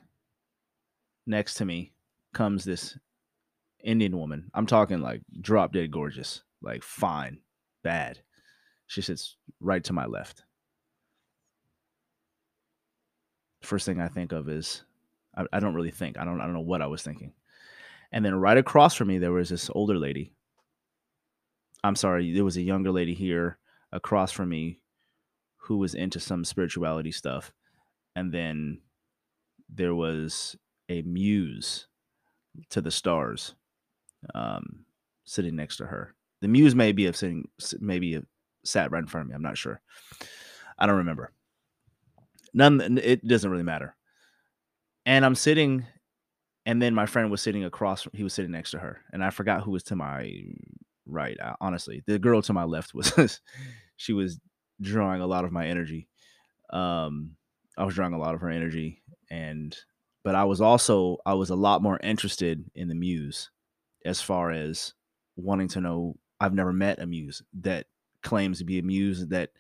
Next 1.26 1.56
to 1.56 1.66
me 1.66 1.94
comes 2.34 2.64
this 2.64 2.98
Indian 3.84 4.18
woman. 4.18 4.50
I'm 4.54 4.66
talking 4.66 5.00
like 5.00 5.22
drop 5.40 5.74
dead 5.74 5.92
gorgeous, 5.92 6.44
like 6.62 6.84
fine, 6.84 7.40
bad. 7.84 8.20
She 8.88 9.02
sits 9.02 9.36
right 9.60 9.84
to 9.86 9.94
my 9.94 10.06
left. 10.06 10.44
First 13.62 13.86
thing 13.86 14.02
I 14.02 14.08
think 14.08 14.32
of 14.32 14.50
is 14.50 14.84
I, 15.36 15.46
I 15.54 15.60
don't 15.60 15.76
really 15.76 15.92
think. 15.92 16.18
I 16.18 16.26
don't 16.26 16.42
I 16.42 16.46
don't 16.46 16.54
know 16.54 16.62
what 16.62 16.82
I 16.82 16.88
was 16.88 17.04
thinking. 17.04 17.34
And 18.12 18.26
then 18.26 18.36
right 18.36 18.58
across 18.58 18.96
from 18.96 19.08
me, 19.08 19.20
there 19.20 19.32
was 19.32 19.50
this 19.50 19.70
older 19.74 19.96
lady. 19.96 20.34
I'm 21.84 21.96
sorry, 21.96 22.34
there 22.34 22.44
was 22.44 22.58
a 22.58 22.62
younger 22.62 22.92
lady 22.92 23.14
here 23.14 23.60
across 23.92 24.32
from 24.32 24.50
me 24.50 24.80
who 25.58 25.78
was 25.78 25.94
into 25.94 26.20
some 26.20 26.44
spirituality 26.44 27.12
stuff. 27.12 27.54
And 28.16 28.34
then 28.34 28.80
there 29.74 29.96
was 29.96 30.56
a 30.90 31.02
muse 31.04 31.88
to 32.70 32.82
the 32.82 32.92
stars 32.92 33.56
um, 34.34 34.86
sitting 35.26 35.56
next 35.56 35.78
to 35.78 35.86
her. 35.86 36.16
The 36.42 36.48
muse 36.48 36.76
may 36.76 36.92
be 36.92 37.06
of 37.06 37.16
sitting, 37.16 37.48
maybe 37.80 38.20
sat 38.64 38.92
right 38.92 39.00
in 39.00 39.08
front 39.08 39.26
of 39.26 39.30
me. 39.30 39.36
I'm 39.36 39.42
not 39.42 39.58
sure. 39.58 39.82
I 40.78 40.86
don't 40.86 40.98
remember. 40.98 41.32
None. 42.54 43.00
It 43.04 43.28
doesn't 43.28 43.50
really 43.50 43.64
matter. 43.64 43.96
And 45.06 45.26
I'm 45.26 45.36
sitting 45.36 45.86
and 46.66 46.82
then 46.82 46.94
my 46.94 47.06
friend 47.06 47.32
was 47.32 47.42
sitting 47.42 47.64
across 47.64 48.08
he 48.14 48.24
was 48.24 48.34
sitting 48.34 48.52
next 48.52 48.72
to 48.72 48.80
her 48.80 49.02
and 49.12 49.24
I 49.24 49.30
forgot 49.30 49.64
who 49.64 49.72
was 49.72 49.84
to 49.84 49.96
my 49.96 50.32
right, 51.06 51.40
uh, 51.40 51.56
honestly. 51.62 52.04
The 52.06 52.20
girl 52.20 52.42
to 52.44 52.54
my 52.54 52.64
left 52.64 52.94
was 52.94 53.42
she 53.98 54.14
was 54.14 54.40
drawing 54.82 55.22
a 55.22 55.28
lot 55.28 55.46
of 55.46 55.52
my 55.52 55.68
energy. 55.68 56.08
Um 56.72 57.36
I 57.78 57.86
was 57.86 57.96
drawing 57.96 58.14
a 58.14 58.20
lot 58.20 58.36
of 58.36 58.42
her 58.42 58.50
energy 58.50 58.99
and 59.30 59.76
but 60.24 60.36
I 60.36 60.44
was 60.44 60.62
also 60.62 61.18
I 61.26 61.34
was 61.34 61.50
a 61.50 61.56
lot 61.56 61.82
more 61.82 62.00
interested 62.02 62.64
in 62.76 62.88
the 62.88 62.96
muse 62.96 63.50
as 64.06 64.22
far 64.22 64.52
as 64.52 64.94
wanting 65.36 65.68
to 65.70 65.82
know 65.82 66.18
I've 66.40 66.54
never 66.54 66.74
met 66.74 67.00
a 67.02 67.06
muse 67.06 67.42
that 67.62 67.88
claims 68.24 68.60
to 68.60 68.66
be 68.66 68.80
a 68.80 68.84
muse 68.84 69.28
that 69.28 69.52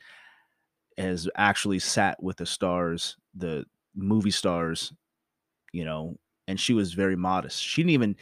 has 0.97 1.29
actually 1.36 1.79
sat 1.79 2.21
with 2.21 2.38
the 2.38 2.45
stars, 2.45 3.15
the 3.36 3.65
movie 3.95 4.32
stars, 4.32 4.93
you 5.71 5.86
know, 5.86 6.17
and 6.47 6.60
she 6.60 6.73
was 6.73 6.93
very 6.93 7.15
modest. 7.15 7.62
She 7.63 7.82
didn't 7.82 7.91
even 7.91 8.15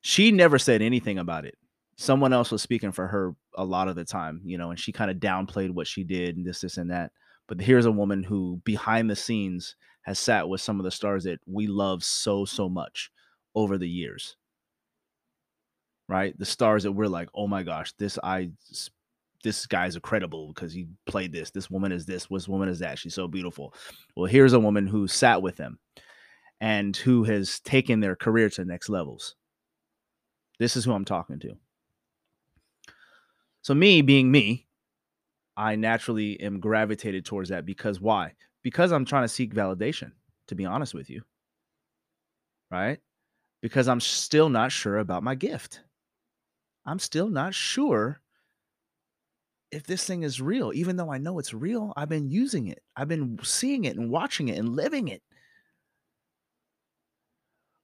she 0.00 0.30
never 0.30 0.58
said 0.58 0.80
anything 0.80 1.18
about 1.18 1.44
it. 1.44 1.56
Someone 1.96 2.32
else 2.32 2.52
was 2.52 2.62
speaking 2.62 2.92
for 2.92 3.08
her 3.08 3.34
a 3.56 3.64
lot 3.64 3.88
of 3.88 3.96
the 3.96 4.04
time, 4.04 4.40
you 4.44 4.56
know, 4.56 4.70
and 4.70 4.78
she 4.78 4.92
kind 4.92 5.10
of 5.10 5.16
downplayed 5.16 5.70
what 5.70 5.86
she 5.86 6.04
did 6.04 6.36
and 6.36 6.46
this, 6.46 6.60
this, 6.60 6.76
and 6.76 6.90
that. 6.90 7.10
But 7.48 7.60
here's 7.60 7.86
a 7.86 7.92
woman 7.92 8.22
who 8.22 8.60
behind 8.64 9.10
the 9.10 9.16
scenes 9.16 9.74
has 10.02 10.18
sat 10.18 10.48
with 10.48 10.60
some 10.60 10.78
of 10.78 10.84
the 10.84 10.90
stars 10.90 11.24
that 11.24 11.40
we 11.46 11.66
love 11.66 12.04
so, 12.04 12.44
so 12.44 12.68
much 12.68 13.10
over 13.54 13.78
the 13.78 13.88
years. 13.88 14.36
Right? 16.08 16.38
The 16.38 16.46
stars 16.46 16.84
that 16.84 16.92
we're 16.92 17.08
like, 17.08 17.28
oh 17.34 17.46
my 17.46 17.62
gosh, 17.62 17.92
this 17.98 18.18
I 18.22 18.50
this 19.44 19.66
guy's 19.66 19.94
incredible 19.94 20.48
because 20.48 20.72
he 20.72 20.88
played 21.06 21.32
this. 21.32 21.50
This 21.50 21.70
woman 21.70 21.92
is 21.92 22.06
this. 22.06 22.26
This 22.30 22.48
woman 22.48 22.68
is 22.68 22.80
that. 22.80 22.98
She's 22.98 23.14
so 23.14 23.28
beautiful. 23.28 23.74
Well, 24.16 24.26
here's 24.26 24.52
a 24.52 24.60
woman 24.60 24.86
who 24.86 25.06
sat 25.06 25.42
with 25.42 25.56
them 25.56 25.78
and 26.60 26.96
who 26.96 27.24
has 27.24 27.60
taken 27.60 28.00
their 28.00 28.16
career 28.16 28.48
to 28.50 28.62
the 28.62 28.70
next 28.70 28.88
levels. 28.88 29.36
This 30.58 30.76
is 30.76 30.84
who 30.84 30.92
I'm 30.92 31.04
talking 31.04 31.38
to. 31.40 31.56
So, 33.62 33.74
me 33.74 34.02
being 34.02 34.30
me, 34.30 34.66
I 35.58 35.74
naturally 35.74 36.40
am 36.40 36.60
gravitated 36.60 37.24
towards 37.24 37.48
that 37.48 37.66
because 37.66 38.00
why? 38.00 38.34
Because 38.62 38.92
I'm 38.92 39.04
trying 39.04 39.24
to 39.24 39.28
seek 39.28 39.52
validation, 39.52 40.12
to 40.46 40.54
be 40.54 40.64
honest 40.64 40.94
with 40.94 41.10
you. 41.10 41.22
Right? 42.70 43.00
Because 43.60 43.88
I'm 43.88 43.98
still 43.98 44.48
not 44.48 44.70
sure 44.70 44.98
about 44.98 45.24
my 45.24 45.34
gift. 45.34 45.82
I'm 46.86 47.00
still 47.00 47.28
not 47.28 47.54
sure 47.54 48.20
if 49.72 49.82
this 49.82 50.04
thing 50.04 50.22
is 50.22 50.40
real, 50.40 50.72
even 50.74 50.96
though 50.96 51.12
I 51.12 51.18
know 51.18 51.40
it's 51.40 51.52
real, 51.52 51.92
I've 51.96 52.08
been 52.08 52.30
using 52.30 52.68
it. 52.68 52.80
I've 52.96 53.08
been 53.08 53.38
seeing 53.42 53.84
it 53.84 53.96
and 53.96 54.10
watching 54.10 54.48
it 54.48 54.58
and 54.58 54.76
living 54.76 55.08
it. 55.08 55.22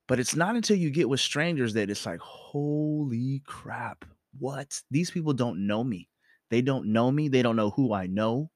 But 0.07 0.21
it's 0.21 0.37
not 0.37 0.55
until 0.55 0.77
you 0.77 0.91
get 0.91 1.09
with 1.09 1.21
strangers 1.21 1.75
that 1.75 1.91
it's 1.91 2.07
like, 2.07 2.21
holy 2.21 3.43
crap, 3.45 4.05
what? 4.39 4.81
These 4.93 5.11
people 5.11 5.33
don't 5.33 5.67
know 5.67 5.83
me. 5.83 6.09
They 6.55 6.63
don't 6.63 6.87
know 6.87 7.11
me. 7.11 7.27
They 7.27 7.43
don't 7.43 7.57
know 7.57 7.71
who 7.71 7.93
I 7.93 8.07
know. 8.07 8.49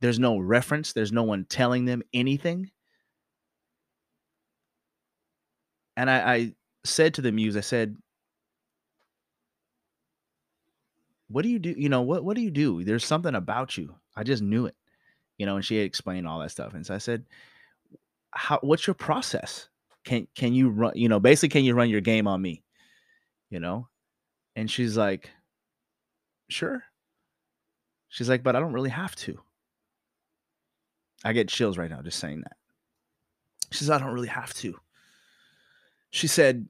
There's 0.00 0.18
no 0.18 0.36
reference, 0.36 0.92
there's 0.92 1.12
no 1.12 1.22
one 1.22 1.44
telling 1.44 1.84
them 1.84 2.02
anything. 2.12 2.72
And 5.96 6.10
I, 6.10 6.34
I 6.34 6.52
said 6.84 7.14
to 7.14 7.22
the 7.22 7.30
muse, 7.30 7.56
I 7.56 7.60
said, 7.60 7.96
what 11.28 11.42
do 11.42 11.48
you 11.48 11.60
do? 11.60 11.72
You 11.78 11.88
know, 11.88 12.02
what 12.02 12.24
what 12.24 12.34
do 12.34 12.42
you 12.42 12.50
do? 12.50 12.82
There's 12.82 13.04
something 13.04 13.36
about 13.36 13.78
you. 13.78 13.94
I 14.16 14.24
just 14.24 14.42
knew 14.42 14.66
it. 14.66 14.74
You 15.38 15.46
know, 15.46 15.54
and 15.54 15.64
she 15.64 15.76
had 15.76 15.86
explained 15.86 16.26
all 16.26 16.40
that 16.40 16.50
stuff. 16.50 16.74
And 16.74 16.84
so 16.84 16.96
I 16.96 16.98
said, 16.98 17.26
How 18.32 18.58
what's 18.60 18.88
your 18.88 18.94
process? 18.94 19.68
Can 20.04 20.26
can 20.34 20.52
you 20.52 20.70
run, 20.70 20.94
you 20.96 21.08
know, 21.08 21.20
basically 21.20 21.50
can 21.50 21.64
you 21.64 21.74
run 21.74 21.90
your 21.90 22.00
game 22.00 22.26
on 22.26 22.42
me? 22.42 22.64
You 23.50 23.60
know? 23.60 23.86
And 24.56 24.68
she's 24.68 24.96
like, 24.96 25.30
Sure. 26.48 26.84
She's 28.08 28.28
like, 28.28 28.42
but 28.42 28.56
I 28.56 28.60
don't 28.60 28.72
really 28.72 28.90
have 28.90 29.14
to. 29.16 29.40
I 31.24 31.32
get 31.32 31.48
chills 31.48 31.78
right 31.78 31.90
now 31.90 32.02
just 32.02 32.18
saying 32.18 32.42
that. 32.42 32.56
She 33.72 33.78
says, 33.78 33.90
I 33.90 33.98
don't 33.98 34.12
really 34.12 34.28
have 34.28 34.54
to. 34.54 34.78
She 36.10 36.28
said, 36.28 36.68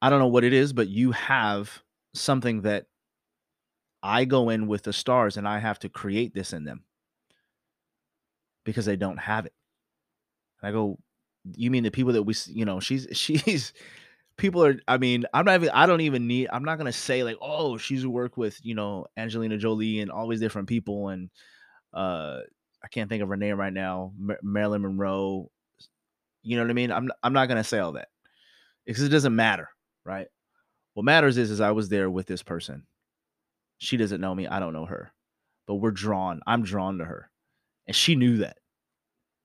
I 0.00 0.10
don't 0.10 0.20
know 0.20 0.28
what 0.28 0.44
it 0.44 0.52
is, 0.52 0.72
but 0.72 0.88
you 0.88 1.12
have 1.12 1.82
something 2.14 2.62
that 2.62 2.86
I 4.02 4.24
go 4.24 4.48
in 4.48 4.66
with 4.66 4.82
the 4.82 4.92
stars 4.92 5.36
and 5.36 5.46
I 5.46 5.58
have 5.58 5.78
to 5.80 5.88
create 5.88 6.34
this 6.34 6.52
in 6.52 6.64
them 6.64 6.84
because 8.64 8.84
they 8.84 8.96
don't 8.96 9.18
have 9.18 9.46
it. 9.46 9.54
And 10.60 10.68
I 10.68 10.72
go, 10.72 10.98
you 11.56 11.70
mean 11.70 11.82
the 11.82 11.90
people 11.90 12.12
that 12.12 12.22
we, 12.22 12.34
you 12.46 12.64
know, 12.64 12.80
she's, 12.80 13.06
she's, 13.12 13.72
people 14.36 14.64
are, 14.64 14.76
I 14.88 14.98
mean, 14.98 15.24
I'm 15.32 15.44
not 15.44 15.54
even, 15.56 15.70
I 15.70 15.86
don't 15.86 16.00
even 16.00 16.26
need, 16.26 16.48
I'm 16.52 16.64
not 16.64 16.78
to 16.78 16.92
say 16.92 17.22
like, 17.24 17.36
oh, 17.40 17.78
she's 17.78 18.06
worked 18.06 18.36
with, 18.36 18.58
you 18.62 18.74
know, 18.74 19.06
Angelina 19.16 19.58
Jolie 19.58 20.00
and 20.00 20.10
all 20.10 20.28
these 20.28 20.40
different 20.40 20.68
people. 20.68 21.08
And, 21.08 21.30
uh, 21.92 22.38
I 22.84 22.88
can't 22.88 23.08
think 23.08 23.22
of 23.22 23.28
her 23.28 23.36
name 23.36 23.58
right 23.58 23.72
now, 23.72 24.12
Mar- 24.18 24.40
Marilyn 24.42 24.82
Monroe. 24.82 25.50
You 26.42 26.56
know 26.56 26.64
what 26.64 26.70
I 26.70 26.74
mean? 26.74 26.90
I'm, 26.90 27.10
I'm 27.22 27.32
not 27.32 27.46
to 27.48 27.64
say 27.64 27.78
all 27.78 27.92
that 27.92 28.08
because 28.84 29.04
it 29.04 29.10
doesn't 29.10 29.36
matter. 29.36 29.68
Right. 30.04 30.26
What 30.94 31.04
matters 31.04 31.38
is, 31.38 31.50
is 31.50 31.60
I 31.60 31.70
was 31.70 31.88
there 31.88 32.10
with 32.10 32.26
this 32.26 32.42
person 32.42 32.84
she 33.82 33.96
doesn't 33.96 34.20
know 34.20 34.32
me. 34.32 34.46
I 34.46 34.60
don't 34.60 34.72
know 34.72 34.86
her. 34.86 35.12
But 35.66 35.76
we're 35.76 35.90
drawn. 35.90 36.40
I'm 36.46 36.62
drawn 36.62 36.98
to 36.98 37.04
her. 37.04 37.28
And 37.88 37.96
she 37.96 38.14
knew 38.14 38.36
that. 38.36 38.58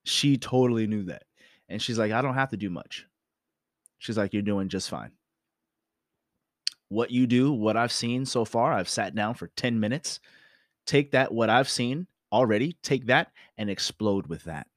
She 0.04 0.38
totally 0.38 0.86
knew 0.86 1.06
that. 1.06 1.24
And 1.70 1.82
she's 1.82 1.98
like, 1.98 2.12
I 2.12 2.22
don't 2.22 2.36
have 2.36 2.52
to 2.52 2.58
do 2.58 2.70
much. 2.70 3.08
She's 3.98 4.18
like, 4.18 4.34
You're 4.34 4.42
doing 4.42 4.70
just 4.70 4.90
fine. 4.90 5.12
What 6.90 7.12
you 7.12 7.28
do, 7.28 7.52
what 7.52 7.76
I've 7.76 7.92
seen 7.92 8.26
so 8.26 8.46
far, 8.46 8.72
I've 8.72 8.90
sat 8.90 9.14
down 9.14 9.34
for 9.34 9.48
10 9.56 9.80
minutes. 9.80 10.20
Take 10.86 11.12
that, 11.12 11.34
what 11.34 11.50
I've 11.50 11.70
seen 11.70 12.08
already, 12.32 12.78
take 12.82 13.08
that 13.08 13.32
and 13.58 13.70
explode 13.70 14.28
with 14.28 14.46
that. 14.46 14.68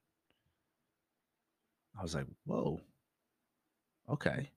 I 1.98 2.02
was 2.02 2.14
like, 2.14 2.26
Whoa. 2.46 2.80
Okay. 4.08 4.50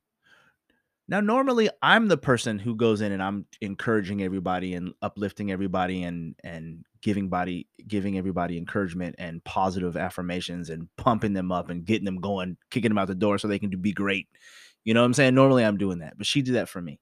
Now, 1.07 1.19
normally 1.19 1.69
I'm 1.81 2.07
the 2.07 2.17
person 2.17 2.57
who 2.59 2.75
goes 2.75 3.01
in 3.01 3.11
and 3.11 3.21
I'm 3.21 3.45
encouraging 3.59 4.23
everybody 4.23 4.73
and 4.73 4.93
uplifting 5.01 5.51
everybody 5.51 6.03
and 6.03 6.35
and 6.43 6.85
giving 7.01 7.27
body 7.27 7.67
giving 7.87 8.17
everybody 8.17 8.57
encouragement 8.57 9.15
and 9.17 9.43
positive 9.43 9.97
affirmations 9.97 10.69
and 10.69 10.87
pumping 10.95 11.33
them 11.33 11.51
up 11.51 11.69
and 11.69 11.85
getting 11.85 12.05
them 12.05 12.21
going, 12.21 12.57
kicking 12.71 12.89
them 12.89 12.97
out 12.97 13.07
the 13.07 13.15
door 13.15 13.37
so 13.37 13.47
they 13.47 13.59
can 13.59 13.69
do, 13.69 13.77
be 13.77 13.91
great. 13.91 14.27
You 14.85 14.93
know 14.93 15.01
what 15.01 15.07
I'm 15.07 15.13
saying? 15.13 15.35
Normally 15.35 15.65
I'm 15.65 15.77
doing 15.77 15.99
that, 15.99 16.17
but 16.17 16.25
she 16.25 16.41
did 16.41 16.55
that 16.55 16.69
for 16.69 16.81
me. 16.81 16.99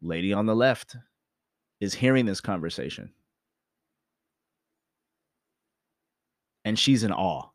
Lady 0.00 0.32
on 0.32 0.46
the 0.46 0.54
left 0.54 0.96
is 1.80 1.94
hearing 1.94 2.26
this 2.26 2.40
conversation. 2.40 3.12
And 6.64 6.78
she's 6.78 7.02
in 7.02 7.12
awe. 7.12 7.48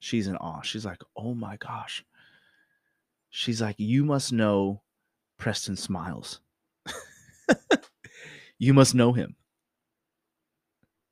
She's 0.00 0.26
in 0.26 0.36
awe. 0.36 0.62
She's 0.62 0.84
like, 0.84 1.02
"Oh 1.16 1.34
my 1.34 1.56
gosh." 1.56 2.04
She's 3.30 3.60
like, 3.60 3.76
You 3.78 4.04
must 4.04 4.32
know 4.32 4.82
Preston 5.38 5.76
Smiles. 5.76 6.40
you 8.58 8.74
must 8.74 8.94
know 8.94 9.12
him. 9.12 9.36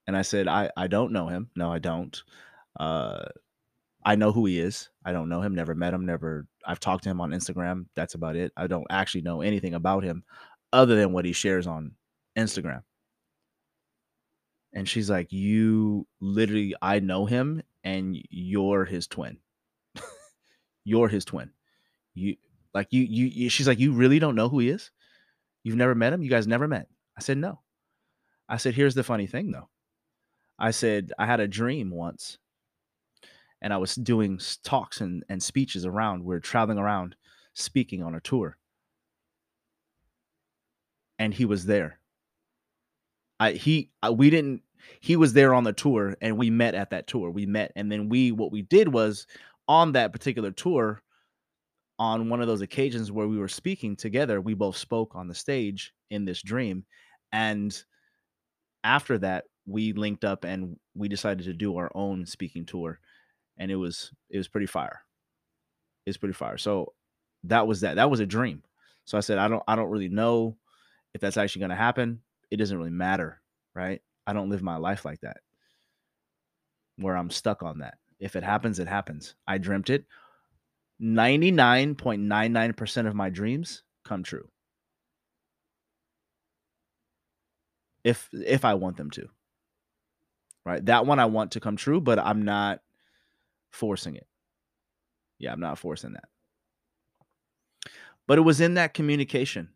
And 0.07 0.17
I 0.17 0.23
said, 0.23 0.49
I, 0.49 0.71
I 0.77 0.87
don't 0.87 1.13
know 1.13 1.27
him. 1.29 1.51
No, 1.57 1.73
I 1.73 1.79
don't. 1.79 2.23
Uh, 2.79 3.25
I 4.05 4.15
know 4.15 4.31
who 4.31 4.47
he 4.47 4.61
is. 4.61 4.89
I 5.05 5.13
don't 5.13 5.29
know 5.29 5.41
him, 5.41 5.55
never 5.55 5.75
met 5.75 5.93
him, 5.93 6.07
never. 6.07 6.47
I've 6.65 6.79
talked 6.79 7.05
to 7.05 7.11
him 7.11 7.21
on 7.21 7.33
Instagram. 7.33 7.87
That's 7.97 8.15
about 8.15 8.37
it. 8.37 8.53
I 8.57 8.69
don't 8.69 8.87
actually 8.89 9.23
know 9.23 9.41
anything 9.41 9.75
about 9.75 10.05
him 10.05 10.23
other 10.73 10.95
than 10.95 11.13
what 11.13 11.25
he 11.25 11.33
shares 11.33 11.67
on 11.67 11.93
Instagram. 12.39 12.83
And 14.73 14.89
she's 14.89 15.11
like, 15.11 15.33
You 15.33 16.07
literally, 16.21 16.75
I 16.81 17.01
know 17.01 17.27
him 17.27 17.63
and 17.83 18.17
you're 18.31 18.85
his 18.85 19.09
twin. 19.09 19.39
you're 20.85 21.09
his 21.09 21.25
twin. 21.25 21.51
You 22.17 22.37
like 22.75 22.89
you, 22.91 23.03
you 23.03 23.27
you 23.27 23.49
she's 23.51 23.69
like, 23.69 23.79
You 23.79 23.93
really 23.93 24.19
don't 24.19 24.35
know 24.35 24.49
who 24.49 24.59
he 24.59 24.71
is? 24.71 24.91
You've 25.63 25.77
never 25.77 25.95
met 25.95 26.13
him? 26.13 26.23
You 26.23 26.31
guys 26.31 26.47
never 26.47 26.67
met? 26.67 26.89
I 27.17 27.21
said, 27.21 27.39
No. 27.39 27.61
I 28.49 28.57
said, 28.57 28.75
Here's 28.75 28.95
the 28.95 29.05
funny 29.05 29.27
thing 29.27 29.53
though. 29.53 29.69
I 30.59 30.71
said, 30.71 31.13
I 31.19 31.27
had 31.27 31.41
a 31.41 31.49
dream 31.49 31.91
once 31.91 32.39
and 33.61 33.73
I 33.73 33.77
was 33.77 33.95
doing 33.95 34.41
talks 34.65 35.01
and, 35.01 35.25
and 35.29 35.43
speeches 35.43 35.85
around. 35.85 36.25
We 36.25 36.35
are 36.35 36.41
traveling 36.41 36.79
around 36.79 37.17
speaking 37.55 38.03
on 38.03 38.15
a 38.15 38.21
tour. 38.21 38.57
And 41.19 41.35
he 41.35 41.45
was 41.45 41.67
there. 41.67 41.99
I 43.39 43.53
he 43.53 43.91
I, 44.03 44.11
we 44.11 44.31
didn't 44.31 44.63
he 45.01 45.17
was 45.17 45.35
there 45.35 45.53
on 45.53 45.65
the 45.65 45.73
tour 45.73 46.17
and 46.23 46.39
we 46.39 46.49
met 46.49 46.75
at 46.75 46.91
that 46.91 47.07
tour. 47.07 47.31
We 47.31 47.45
met 47.45 47.73
and 47.77 47.93
then 47.93 48.09
we 48.09 48.33
what 48.33 48.53
we 48.53 48.63
did 48.63 48.89
was 48.89 49.27
on 49.69 49.93
that 49.93 50.13
particular 50.13 50.51
tour 50.51 51.03
on 51.99 52.29
one 52.29 52.41
of 52.41 52.47
those 52.49 52.61
occasions 52.63 53.11
where 53.13 53.29
we 53.29 53.39
were 53.39 53.49
speaking 53.49 53.97
together, 53.97 54.41
we 54.41 54.55
both 54.55 54.77
spoke 54.77 55.15
on 55.15 55.29
the 55.29 55.35
stage 55.35 55.93
in 56.11 56.25
this 56.25 56.43
dream. 56.43 56.85
And 57.33 57.77
after 58.85 59.19
that, 59.19 59.45
we 59.67 59.93
linked 59.93 60.25
up 60.25 60.45
and 60.45 60.79
we 60.95 61.09
decided 61.09 61.45
to 61.45 61.53
do 61.53 61.77
our 61.77 61.91
own 61.95 62.27
speaking 62.27 62.65
tour. 62.67 63.01
and 63.59 63.71
it 63.71 63.77
was 63.77 64.13
it 64.31 64.39
was 64.39 64.49
pretty 64.49 64.67
fire. 64.67 65.03
It's 66.07 66.17
pretty 66.17 66.35
fire. 66.35 66.59
So 66.59 66.93
that 67.45 67.67
was 67.67 67.81
that. 67.81 67.97
That 67.97 68.11
was 68.11 68.21
a 68.21 68.27
dream. 68.27 68.63
So 69.05 69.17
I 69.19 69.21
said, 69.21 69.39
I 69.39 69.49
don't 69.49 69.63
I 69.69 69.77
don't 69.77 69.91
really 69.91 70.09
know 70.09 70.57
if 71.15 71.21
that's 71.21 71.37
actually 71.37 71.61
going 71.61 71.71
to 71.71 71.77
happen. 71.77 72.21
It 72.51 72.57
doesn't 72.59 72.77
really 72.77 72.91
matter, 72.91 73.41
right? 73.75 74.03
I 74.27 74.33
don't 74.33 74.51
live 74.51 74.63
my 74.63 74.77
life 74.77 75.05
like 75.05 75.21
that, 75.21 75.39
where 76.97 77.17
I'm 77.17 77.31
stuck 77.31 77.63
on 77.63 77.79
that. 77.79 77.99
If 78.19 78.37
it 78.37 78.43
happens, 78.43 78.79
it 78.79 78.89
happens. 78.89 79.35
I 79.47 79.59
dreamt 79.59 79.91
it. 79.91 80.05
99.99% 81.03 83.07
of 83.07 83.15
my 83.15 83.31
dreams 83.31 83.83
come 84.05 84.23
true. 84.23 84.49
If 88.05 88.29
if 88.33 88.65
I 88.65 88.75
want 88.75 88.97
them 88.97 89.11
to. 89.13 89.29
Right? 90.65 90.85
That 90.87 91.07
one 91.07 91.19
I 91.19 91.27
want 91.27 91.53
to 91.53 91.61
come 91.61 91.77
true, 91.77 92.01
but 92.01 92.19
I'm 92.19 92.43
not 92.43 92.81
forcing 93.71 94.17
it. 94.17 94.27
Yeah, 95.39 95.53
I'm 95.53 95.61
not 95.61 95.79
forcing 95.79 96.15
that. 96.15 96.25
But 98.27 98.39
it 98.39 98.43
was 98.43 98.61
in 98.61 98.75
that 98.75 98.95
communication. 98.95 99.69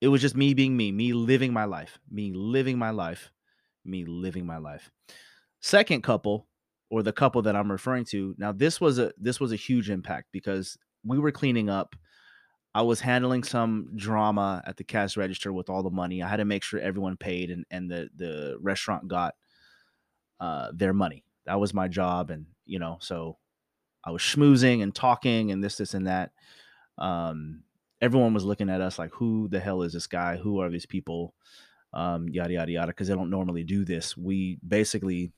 It 0.00 0.08
was 0.08 0.20
just 0.20 0.36
me 0.36 0.54
being 0.54 0.76
me, 0.76 0.90
me 0.90 1.12
living 1.12 1.52
my 1.52 1.64
life, 1.64 1.98
me 2.10 2.32
living 2.32 2.78
my 2.78 2.90
life, 2.90 3.30
me 3.84 4.04
living 4.04 4.46
my 4.46 4.58
life. 4.58 4.90
Second 5.60 6.02
couple, 6.02 6.47
or 6.90 7.02
the 7.02 7.12
couple 7.12 7.42
that 7.42 7.56
I'm 7.56 7.70
referring 7.70 8.04
to, 8.06 8.34
now 8.38 8.52
this 8.52 8.80
was 8.80 8.98
a 8.98 9.12
this 9.18 9.40
was 9.40 9.52
a 9.52 9.56
huge 9.56 9.90
impact 9.90 10.28
because 10.32 10.78
we 11.04 11.18
were 11.18 11.32
cleaning 11.32 11.68
up. 11.68 11.96
I 12.74 12.82
was 12.82 13.00
handling 13.00 13.42
some 13.44 13.90
drama 13.96 14.62
at 14.66 14.76
the 14.76 14.84
cash 14.84 15.16
register 15.16 15.52
with 15.52 15.68
all 15.68 15.82
the 15.82 15.90
money. 15.90 16.22
I 16.22 16.28
had 16.28 16.36
to 16.36 16.44
make 16.44 16.62
sure 16.62 16.80
everyone 16.80 17.16
paid 17.16 17.50
and 17.50 17.64
and 17.70 17.90
the 17.90 18.08
the 18.16 18.56
restaurant 18.60 19.08
got 19.08 19.34
uh, 20.40 20.70
their 20.72 20.92
money. 20.92 21.24
That 21.46 21.60
was 21.60 21.74
my 21.74 21.88
job, 21.88 22.30
and 22.30 22.46
you 22.66 22.78
know, 22.78 22.98
so 23.00 23.38
I 24.04 24.10
was 24.10 24.22
schmoozing 24.22 24.82
and 24.82 24.94
talking 24.94 25.50
and 25.50 25.62
this, 25.62 25.76
this, 25.76 25.94
and 25.94 26.06
that. 26.06 26.32
Um, 26.98 27.62
everyone 28.00 28.34
was 28.34 28.44
looking 28.44 28.70
at 28.70 28.80
us 28.80 28.98
like, 28.98 29.10
who 29.12 29.48
the 29.48 29.60
hell 29.60 29.82
is 29.82 29.92
this 29.92 30.06
guy? 30.06 30.36
Who 30.36 30.60
are 30.60 30.70
these 30.70 30.86
people? 30.86 31.34
Um, 31.92 32.28
yada 32.28 32.52
yada 32.52 32.70
yada, 32.70 32.86
because 32.88 33.08
they 33.08 33.14
don't 33.14 33.30
normally 33.30 33.64
do 33.64 33.84
this. 33.84 34.16
We 34.16 34.58
basically 34.66 35.32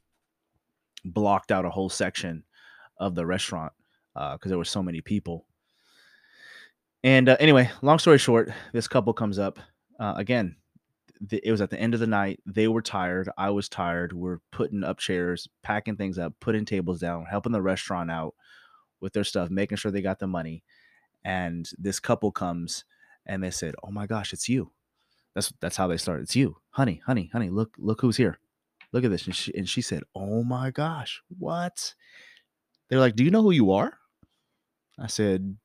blocked 1.04 1.52
out 1.52 1.64
a 1.64 1.70
whole 1.70 1.88
section 1.88 2.44
of 2.98 3.14
the 3.14 3.26
restaurant 3.26 3.72
because 4.14 4.38
uh, 4.44 4.48
there 4.48 4.58
were 4.58 4.64
so 4.64 4.82
many 4.82 5.00
people. 5.00 5.46
And 7.02 7.28
uh, 7.28 7.36
anyway, 7.40 7.70
long 7.82 7.98
story 7.98 8.18
short, 8.18 8.50
this 8.72 8.88
couple 8.88 9.12
comes 9.12 9.38
up 9.38 9.58
uh, 9.98 10.14
again. 10.16 10.56
Th- 11.28 11.42
it 11.44 11.50
was 11.50 11.60
at 11.60 11.70
the 11.70 11.80
end 11.80 11.94
of 11.94 12.00
the 12.00 12.06
night. 12.06 12.40
They 12.44 12.68
were 12.68 12.82
tired. 12.82 13.30
I 13.38 13.50
was 13.50 13.68
tired. 13.68 14.12
We're 14.12 14.38
putting 14.50 14.84
up 14.84 14.98
chairs, 14.98 15.48
packing 15.62 15.96
things 15.96 16.18
up, 16.18 16.34
putting 16.40 16.64
tables 16.64 17.00
down, 17.00 17.24
helping 17.24 17.52
the 17.52 17.62
restaurant 17.62 18.10
out 18.10 18.34
with 19.00 19.14
their 19.14 19.24
stuff, 19.24 19.48
making 19.50 19.78
sure 19.78 19.90
they 19.90 20.02
got 20.02 20.18
the 20.18 20.26
money 20.26 20.62
and 21.24 21.68
this 21.78 22.00
couple 22.00 22.32
comes 22.32 22.84
and 23.26 23.42
they 23.42 23.50
said, 23.50 23.74
"Oh 23.82 23.90
my 23.90 24.06
gosh, 24.06 24.32
it's 24.32 24.48
you." 24.48 24.72
That's 25.34 25.52
that's 25.60 25.76
how 25.76 25.86
they 25.86 25.96
started. 25.96 26.22
It's 26.22 26.36
you, 26.36 26.56
honey, 26.70 27.02
honey, 27.06 27.30
honey. 27.32 27.50
Look, 27.50 27.74
look 27.78 28.00
who's 28.00 28.16
here. 28.16 28.38
Look 28.92 29.04
at 29.04 29.10
this. 29.10 29.26
And 29.26 29.34
she 29.36 29.54
and 29.56 29.68
she 29.68 29.82
said, 29.82 30.02
"Oh 30.14 30.42
my 30.44 30.70
gosh, 30.70 31.22
what?" 31.38 31.94
They're 32.88 33.00
like, 33.00 33.16
"Do 33.16 33.24
you 33.24 33.30
know 33.30 33.42
who 33.42 33.52
you 33.52 33.72
are?" 33.72 33.96
I 34.98 35.06
said, 35.06 35.56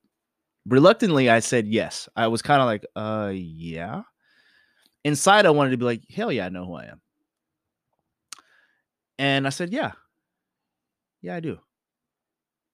reluctantly, 0.65 1.29
I 1.29 1.39
said 1.39 1.67
yes. 1.67 2.09
I 2.15 2.27
was 2.27 2.41
kind 2.41 2.61
of 2.61 2.67
like, 2.67 2.85
"Uh, 2.95 3.31
yeah." 3.33 4.03
Inside, 5.03 5.45
I 5.45 5.51
wanted 5.51 5.71
to 5.71 5.77
be 5.77 5.85
like, 5.85 6.03
"Hell 6.09 6.31
yeah, 6.31 6.45
I 6.47 6.49
know 6.49 6.65
who 6.65 6.75
I 6.75 6.85
am." 6.85 7.01
And 9.17 9.47
I 9.47 9.49
said, 9.49 9.71
"Yeah, 9.71 9.93
yeah, 11.21 11.35
I 11.35 11.39
do. 11.39 11.59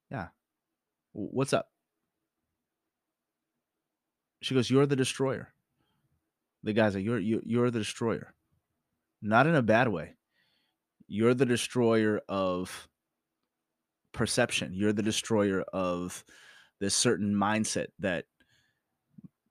Yeah, 0.10 0.30
what's 1.14 1.54
up?" 1.54 1.70
She 4.42 4.56
goes, 4.56 4.70
"You're 4.70 4.86
the 4.86 4.96
destroyer." 4.96 5.54
The 6.64 6.74
guy's 6.74 6.96
like, 6.96 7.04
"You're 7.06 7.20
you, 7.20 7.42
you're 7.46 7.72
the 7.72 7.80
destroyer," 7.80 8.34
not 9.22 9.48
in 9.48 9.56
a 9.56 9.62
bad 9.62 9.88
way. 9.88 10.16
You're 11.14 11.34
the 11.34 11.46
destroyer 11.46 12.22
of 12.30 12.88
perception. 14.14 14.72
You're 14.74 14.94
the 14.94 15.04
destroyer 15.04 15.62
of 15.74 16.24
this 16.80 16.96
certain 16.96 17.36
mindset 17.36 17.88
that 18.00 18.28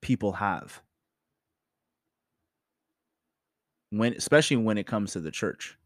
people 0.01 0.33
have. 0.33 0.81
When 3.91 4.15
especially 4.15 4.57
when 4.57 4.79
it 4.79 4.87
comes 4.87 5.13
to 5.13 5.21
the 5.21 5.31
church. 5.31 5.77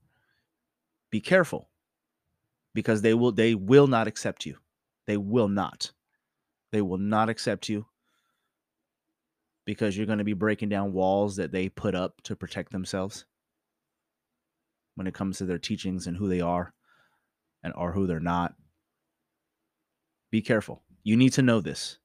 Be 1.10 1.20
careful. 1.20 1.68
Because 2.72 3.02
they 3.02 3.14
will 3.14 3.32
they 3.32 3.56
will 3.56 3.88
not 3.88 4.06
accept 4.06 4.46
you. 4.46 4.58
They 5.08 5.16
will 5.16 5.48
not. 5.48 5.90
They 6.70 6.82
will 6.82 6.98
not 6.98 7.28
accept 7.28 7.68
you. 7.68 7.84
Because 9.64 9.96
you're 9.96 10.06
going 10.06 10.18
to 10.18 10.24
be 10.24 10.34
breaking 10.34 10.68
down 10.68 10.92
walls 10.92 11.34
that 11.34 11.50
they 11.50 11.68
put 11.68 11.96
up 11.96 12.22
to 12.22 12.36
protect 12.36 12.70
themselves 12.70 13.24
when 14.94 15.06
it 15.06 15.14
comes 15.14 15.38
to 15.38 15.44
their 15.44 15.58
teachings 15.58 16.06
and 16.06 16.16
who 16.16 16.28
they 16.28 16.40
are 16.40 16.72
and 17.62 17.72
are 17.76 17.92
who 17.92 18.06
they're 18.06 18.20
not. 18.20 18.54
Be 20.30 20.42
careful. 20.42 20.82
You 21.02 21.16
need 21.16 21.32
to 21.34 21.42
know 21.42 21.60
this 21.60 21.98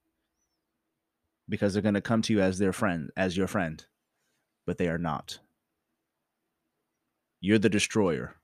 because 1.48 1.74
they're 1.74 1.82
going 1.82 1.96
to 1.96 2.02
come 2.02 2.22
to 2.24 2.34
you 2.34 2.42
as 2.42 2.60
their 2.60 2.74
friend, 2.74 3.10
as 3.18 3.36
your 3.36 3.48
friend, 3.48 3.84
but 4.66 4.78
they 4.78 4.88
are 4.88 4.98
not. 4.98 5.40
You're 7.42 7.60
the 7.60 7.70
destroyer. 7.70 8.36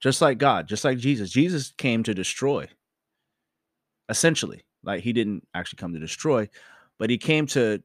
Just 0.00 0.20
like 0.20 0.38
God, 0.38 0.66
just 0.66 0.84
like 0.84 0.98
Jesus. 0.98 1.30
Jesus 1.30 1.72
came 1.76 2.02
to 2.02 2.14
destroy. 2.14 2.68
Essentially, 4.08 4.64
like 4.82 5.02
he 5.02 5.12
didn't 5.12 5.46
actually 5.54 5.76
come 5.76 5.92
to 5.92 6.00
destroy, 6.00 6.48
but 6.98 7.10
he 7.10 7.18
came 7.18 7.46
to 7.48 7.82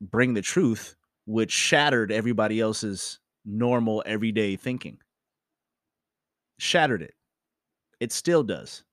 bring 0.00 0.34
the 0.34 0.42
truth, 0.42 0.94
which 1.26 1.50
shattered 1.50 2.12
everybody 2.12 2.60
else's 2.60 3.18
normal 3.44 4.02
everyday 4.06 4.56
thinking. 4.56 4.98
Shattered 6.58 7.02
it. 7.02 7.14
It 8.00 8.12
still 8.12 8.42
does 8.42 8.84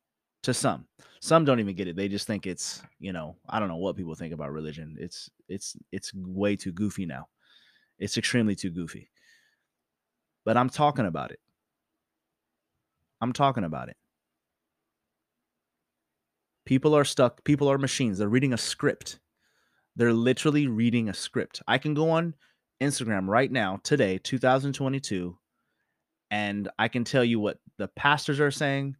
to 0.43 0.54
some. 0.54 0.86
Some 1.19 1.45
don't 1.45 1.60
even 1.60 1.76
get 1.76 1.88
it. 1.88 1.95
They 1.95 2.08
just 2.08 2.26
think 2.26 2.47
it's, 2.47 2.82
you 3.00 3.13
know, 3.13 3.36
I 3.47 3.60
don't 3.60 3.67
know 3.67 3.78
what 3.78 3.95
people 3.95 4.15
think 4.15 4.34
about 4.34 4.52
religion. 4.52 4.95
It's 5.00 5.30
it's 5.47 5.76
it's 5.91 6.12
way 6.13 6.56
too 6.56 6.71
goofy 6.71 7.06
now. 7.06 7.28
It's 8.00 8.17
extremely 8.17 8.56
too 8.56 8.71
goofy. 8.71 9.12
But 10.43 10.58
I'm 10.58 10.69
talking 10.69 11.06
about 11.06 11.32
it. 11.32 11.39
I'm 13.21 13.34
talking 13.34 13.63
about 13.63 13.89
it. 13.89 13.97
People 16.65 16.95
are 16.95 17.06
stuck. 17.06 17.43
People 17.43 17.69
are 17.69 17.78
machines. 17.78 18.17
They're 18.17 18.28
reading 18.28 18.54
a 18.54 18.58
script. 18.58 19.19
They're 19.95 20.13
literally 20.13 20.67
reading 20.67 21.10
a 21.10 21.13
script. 21.13 21.62
I 21.67 21.78
can 21.78 21.93
go 21.93 22.10
on 22.10 22.34
Instagram 22.82 23.28
right 23.28 23.52
now, 23.52 23.80
today, 23.84 24.17
2022, 24.17 25.38
and 26.31 26.69
I 26.79 26.87
can 26.87 27.03
tell 27.03 27.23
you 27.23 27.39
what 27.39 27.59
the 27.77 27.89
pastors 27.89 28.39
are 28.39 28.51
saying. 28.51 28.95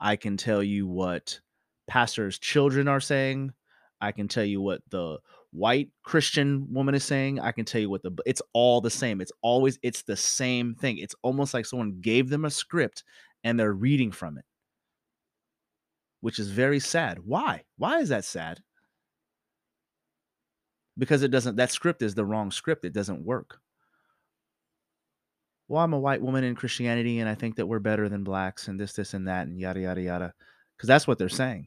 I 0.00 0.16
can 0.16 0.36
tell 0.36 0.62
you 0.62 0.86
what 0.86 1.40
pastors' 1.86 2.38
children 2.38 2.88
are 2.88 3.00
saying. 3.00 3.52
I 4.00 4.12
can 4.12 4.28
tell 4.28 4.44
you 4.44 4.60
what 4.60 4.82
the 4.90 5.18
white 5.52 5.90
Christian 6.02 6.66
woman 6.72 6.94
is 6.94 7.04
saying. 7.04 7.40
I 7.40 7.52
can 7.52 7.64
tell 7.64 7.80
you 7.80 7.88
what 7.88 8.02
the 8.02 8.12
it's 8.26 8.42
all 8.52 8.80
the 8.80 8.90
same. 8.90 9.20
It's 9.20 9.32
always 9.42 9.78
it's 9.82 10.02
the 10.02 10.16
same 10.16 10.74
thing. 10.74 10.98
It's 10.98 11.14
almost 11.22 11.54
like 11.54 11.66
someone 11.66 12.00
gave 12.00 12.28
them 12.28 12.44
a 12.44 12.50
script 12.50 13.04
and 13.44 13.58
they're 13.58 13.72
reading 13.72 14.12
from 14.12 14.36
it. 14.38 14.44
Which 16.20 16.38
is 16.38 16.50
very 16.50 16.80
sad. 16.80 17.20
Why? 17.24 17.62
Why 17.78 18.00
is 18.00 18.10
that 18.10 18.24
sad? 18.24 18.60
because 20.98 21.22
it 21.22 21.30
doesn't 21.30 21.56
that 21.56 21.72
script 21.72 22.02
is 22.02 22.14
the 22.14 22.24
wrong 22.24 22.50
script 22.50 22.84
it 22.84 22.92
doesn't 22.92 23.24
work 23.24 23.60
well 25.72 25.82
i'm 25.82 25.92
a 25.92 25.98
white 25.98 26.20
woman 26.20 26.44
in 26.44 26.54
christianity 26.54 27.20
and 27.20 27.28
i 27.28 27.34
think 27.34 27.56
that 27.56 27.66
we're 27.66 27.78
better 27.78 28.08
than 28.08 28.24
blacks 28.24 28.68
and 28.68 28.78
this 28.78 28.92
this 28.92 29.14
and 29.14 29.26
that 29.26 29.46
and 29.46 29.58
yada 29.58 29.80
yada 29.80 30.00
yada 30.00 30.34
because 30.76 30.86
that's 30.86 31.06
what 31.06 31.18
they're 31.18 31.28
saying 31.28 31.66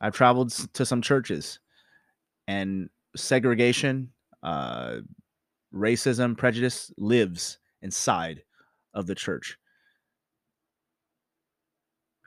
i've 0.00 0.14
traveled 0.14 0.50
to 0.50 0.84
some 0.84 1.00
churches 1.00 1.60
and 2.48 2.88
segregation 3.14 4.10
uh, 4.42 4.96
racism 5.74 6.36
prejudice 6.36 6.92
lives 6.98 7.58
inside 7.82 8.42
of 8.94 9.06
the 9.06 9.14
church 9.14 9.56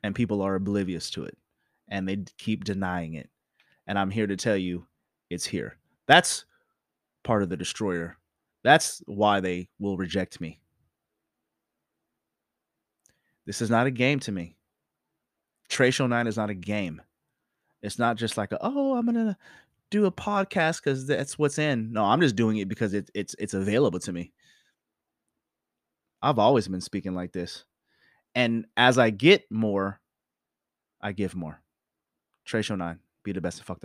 and 0.03 0.15
people 0.15 0.41
are 0.41 0.55
oblivious 0.55 1.09
to 1.09 1.23
it 1.23 1.37
and 1.89 2.07
they 2.07 2.17
keep 2.37 2.63
denying 2.63 3.15
it 3.15 3.29
and 3.89 3.97
I'm 3.97 4.11
here 4.11 4.27
to 4.27 4.37
tell 4.37 4.55
you 4.55 4.85
it's 5.31 5.47
here. 5.47 5.79
That's 6.07 6.45
part 7.23 7.41
of 7.41 7.49
the 7.49 7.57
destroyer. 7.57 8.18
That's 8.69 9.01
why 9.07 9.39
they 9.39 9.67
will 9.79 9.97
reject 9.97 10.39
me. 10.39 10.61
This 13.47 13.63
is 13.63 13.71
not 13.71 13.87
a 13.87 13.91
game 13.91 14.19
to 14.19 14.31
me. 14.31 14.57
Show 15.71 16.05
9 16.05 16.27
is 16.27 16.37
not 16.37 16.51
a 16.51 16.53
game. 16.53 17.01
It's 17.81 17.97
not 17.97 18.15
just 18.15 18.37
like, 18.37 18.51
a, 18.51 18.59
oh, 18.61 18.95
I'm 18.95 19.07
gonna 19.07 19.35
do 19.89 20.05
a 20.05 20.11
podcast 20.11 20.83
because 20.83 21.07
that's 21.07 21.39
what's 21.39 21.57
in. 21.57 21.91
No, 21.91 22.05
I'm 22.05 22.21
just 22.21 22.35
doing 22.35 22.57
it 22.57 22.67
because 22.69 22.93
it, 22.93 23.09
it's 23.15 23.35
it's 23.39 23.55
available 23.55 23.99
to 24.01 24.13
me. 24.13 24.33
I've 26.21 26.37
always 26.37 26.67
been 26.67 26.79
speaking 26.79 27.15
like 27.15 27.31
this. 27.31 27.65
And 28.35 28.67
as 28.77 28.99
I 28.99 29.09
get 29.09 29.45
more, 29.49 29.99
I 31.01 31.13
give 31.13 31.33
more. 31.33 31.59
Show 32.43 32.61
9. 32.61 32.99
Be 33.23 33.31
the 33.31 33.41
best 33.41 33.57
and 33.57 33.65
fuck 33.65 33.77